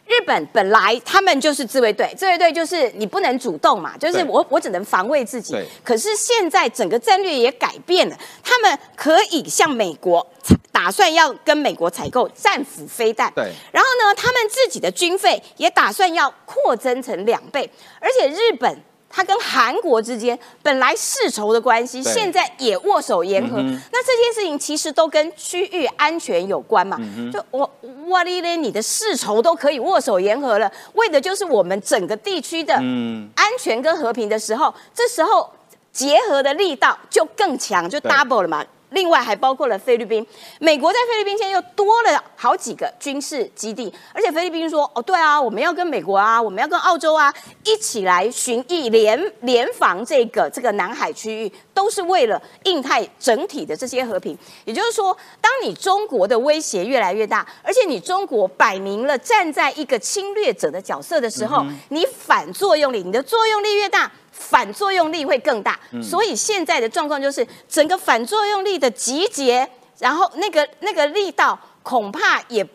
[0.09, 5.55] 日本本来他们就是自卫队，自卫队就是你不能主动嘛，就是我我只能防卫自己。
[5.83, 10.25] 可是现在整个战略也改变了，他们可以向美国
[10.71, 18.83] 打算要跟美国采购战斧飞弹，对然后呢，他们自己的军费也打算要扩增成两倍，而且日本。
[19.09, 23.57] 它跟韩国之间本来世仇的关系，对现在也握手言和。
[23.57, 26.97] 嗯那这件事情其实都跟区域安全有关嘛。
[26.99, 27.69] 嗯就我
[28.07, 35.49] 哇哩嘞，你的世仇都可以握手言和了，为的就是我们整个地区的嗯安全跟和平的时候，这时候
[35.91, 38.63] 结合的力道就更强，就 double 了嘛。
[38.91, 40.25] 另外还包括了菲律宾，
[40.59, 47.33] 美国在菲律宾现在又多了好几个军事基地，而且菲律宾说，哦，对啊，我们要跟美国啊，我们要跟澳洲啊
[47.63, 54.37] 一起来巡弋联联防这个这个南海区域，都是为了印太整体的这些和平。
[54.65, 64.11] 也就是说，当你中国的威胁越来越大，而且你中国摆明了站在一个侵略者的角色的时候，你反作用力，你的作用力越大。
[64.39, 69.69] 反作用力会更大，所以现在的状况就是整个反作用力的集结，
[69.99, 72.65] 然后那个那个力道恐怕也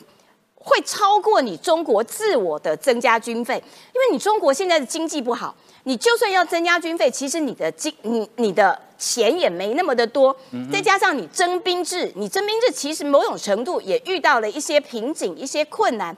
[0.55, 3.55] 会超过你中国自我的增加军费，
[3.95, 10.37] 因为你中国现在的经济不好，你就算要增加军费，其实你的经你你的钱也没那么的多，
[10.71, 16.15] 再加上你征兵制，你征兵制其实某种程度也遇到了一些瓶颈、一些困难。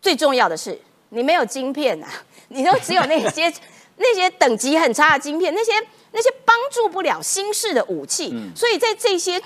[0.00, 0.76] 最重要的是，
[1.10, 2.08] 你没有晶片啊，
[2.48, 3.52] 你都只有那些
[4.02, 5.72] 那些等级很差的晶片，那些
[6.10, 8.34] 那些帮助不了新式的武器。
[8.54, 9.40] 所以在这些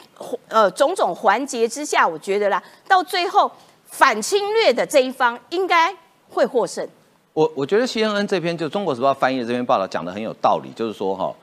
[0.49, 3.51] 呃种种环节之下，我觉得啦，到最后
[3.85, 5.95] 反侵略的这一方应该
[6.31, 6.89] 会获胜。
[7.33, 11.35] 我我觉得 CNN 这篇就中国时报翻译的这篇报道讲的很有道理，就是说哈，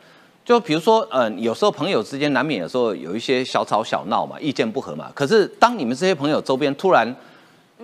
[0.43, 5.11] 就比如说，嗯、有时候朋友之间难免有时候有一些小吵小闹嘛，意见不合嘛。
[5.13, 7.15] 可是当你们这些朋友周边突然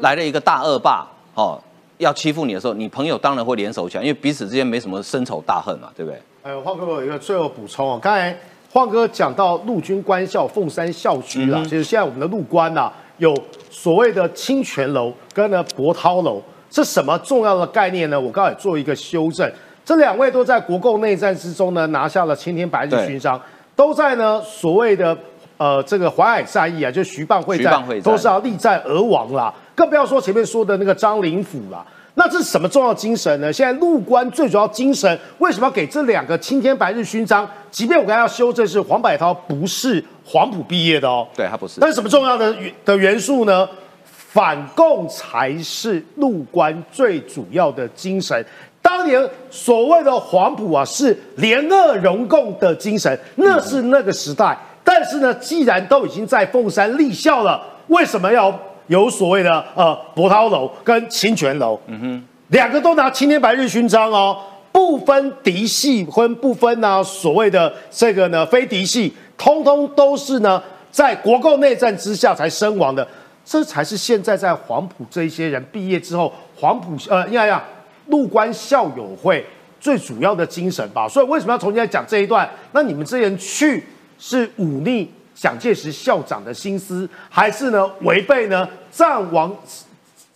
[0.02, 1.62] 来了一个大恶霸，哦，
[2.00, 6.20] 要欺负你的时候，你朋友当然会联手起来，因为彼此之间没什么深仇大恨嘛，对不对？
[6.42, 8.36] 呃，晃哥我有一个最后补充哦，刚才
[8.72, 13.36] 晃哥讲到陆军官校凤山校区啦，其实现在我们的陆官呐、有
[13.70, 16.42] 所谓的清泉楼跟呢博涛楼，
[16.72, 18.20] 是什么重要的概念呢？
[18.20, 19.52] 我刚才也做一个修正，
[19.84, 23.40] 这两位都在国共内战之中呢拿下了青天白日对勋章，
[23.76, 25.18] 都在呢所谓的
[25.58, 28.12] 呃这个淮海战役啊，就徐蚌会战徐蚌会战。
[28.14, 31.86] 都是要力战而亡啦，更不要说前面说的那个张灵甫了。
[32.16, 33.54] 那这是什么重要精神呢？
[33.54, 37.50] 现在陆官最主要精神为什么要给这两个青天白日勋章？
[37.72, 43.66] 即便我刚才要修正是黄百韬不是黄埔毕业的哦，对他不是那是什么重要的元的元素呢？
[44.04, 48.46] 反共才是陆官最主要的精神。
[48.82, 54.58] 当年所谓的黄埔啊，是联俄容共的精神，那是那个时代。
[54.84, 58.52] 但是呢，既然都已经在凤山立校了，为什么要
[58.90, 61.80] 有所谓的呃博涛楼跟清泉楼？
[61.88, 64.36] 嗯哼，两个都拿青天白日勋章哦，
[64.72, 70.62] 不分嫡系分不分呢、所谓的这个呢非嫡系，通通都是呢
[70.92, 73.08] 在国共内战之下才身亡的。
[73.46, 77.64] 这才是现在在黄埔这一些人毕业之后，黄埔呃，应该讲
[78.08, 79.46] 陆官校友会
[79.80, 81.08] 最主要的精神吧。
[81.08, 82.50] 所以为什么要重新来讲这一段？
[82.72, 83.84] 那你们这些人去
[84.18, 89.56] 是忤逆蒋介石校长的心思，还是呢违背呢战亡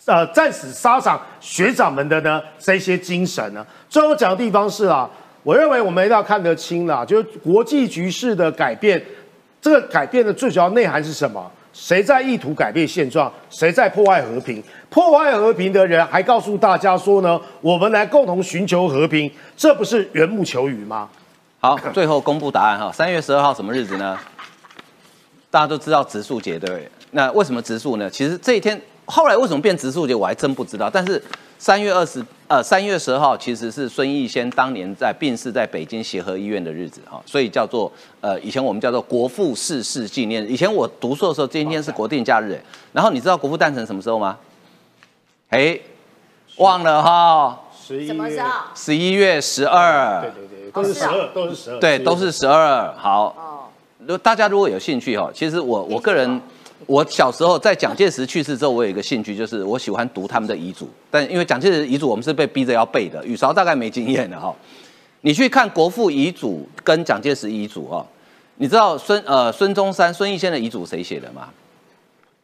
[0.06, 3.64] 呃战死沙场学长们的呢这些精神呢？
[3.90, 5.08] 最后讲的地方是啊，
[5.42, 9.02] 我认为我们一定要看得清啦，就是国际局势的改变，
[9.60, 11.50] 这个改变的最主要内涵是什么？
[11.74, 13.30] 谁在意图改变现状？
[13.50, 14.62] 谁在破坏和平？
[14.88, 21.10] 破坏和平的人还告诉大家说呢，我们来共同寻求和平，这不是缘木求鱼吗？
[21.60, 24.18] 好，最后公布答案哈，三月十二号什么日子呢？
[25.54, 26.90] 大家都知道植树节，对不对？
[27.12, 28.10] 那为什么植树呢？
[28.10, 30.90] 其实这一天后来为什么变植树节，我还真不知道。
[30.92, 31.22] 但是
[31.60, 37.88] 三月二十呃三月十二号其实是孙逸仙当年在病逝在北京协和医院的日子哈，所以叫做
[38.20, 40.44] 呃以前我们叫做国父逝世纪念。
[40.50, 42.60] 以前我读书的时候，今天是国定假日。
[42.92, 44.36] 然后你知道国父诞辰什么时候吗？
[45.50, 45.78] 哎，
[46.56, 48.48] 忘了哈，十一月，什么时候？
[48.74, 50.20] 十一月十二。
[50.20, 52.92] 对对对，都是十二，都是十二，对，都是十二。
[52.96, 53.63] 好，哦，
[54.06, 56.40] 如大家如果有兴趣哈，其实我我个人
[56.86, 60.88] 我小时候在蒋介石去世之后，我有一个兴趣，就是我喜欢读他们的遗嘱。
[61.10, 64.54] 但因为蒋介石遗嘱我们是被逼着要背的，宇韶大概没经验的哈。
[65.22, 68.06] 你去看国父遗嘱跟蒋介石遗嘱哈，
[68.56, 71.48] 你知道孙呃孙中山孙逸仙的遗嘱谁写的吗？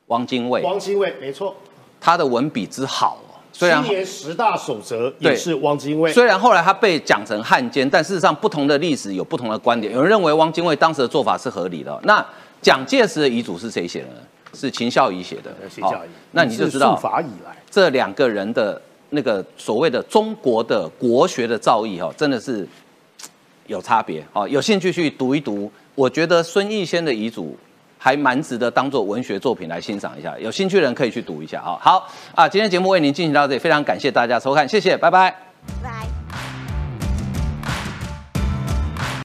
[0.06, 1.54] 汪精卫，汪精卫没错，
[2.00, 3.29] 他的文笔之好哦，
[3.61, 6.11] 虽然青年十大守则对也是汪精卫。
[6.11, 9.92] 虽然后来他被讲成汉奸，但事实上不同的历史有不同的观点。
[9.92, 12.00] 有人认为汪精卫当时的做法是合理的。
[12.04, 12.24] 那
[12.62, 14.20] 蒋介石的遗嘱是谁写的呢？
[14.54, 15.54] 是秦孝仪写的。
[15.68, 18.80] 秦孝仪好那你就知道是术法以来，这两个人的
[19.11, 22.68] 那个所谓的中国的国学的造诣哈，真的是嘖
[23.66, 24.24] 有差别。
[24.32, 25.70] 好，有兴趣去读一读。
[25.94, 27.54] 我觉得孙逸仙的遗嘱
[28.03, 30.34] 还蛮值得当做文学作品来欣赏一下。
[30.38, 31.76] 有兴趣的人可以去读一下啊。
[31.78, 35.30] 好啊，今天节目为您进行到这里，非常感谢大家收看，谢谢，拜拜。
[35.82, 36.19] 拜。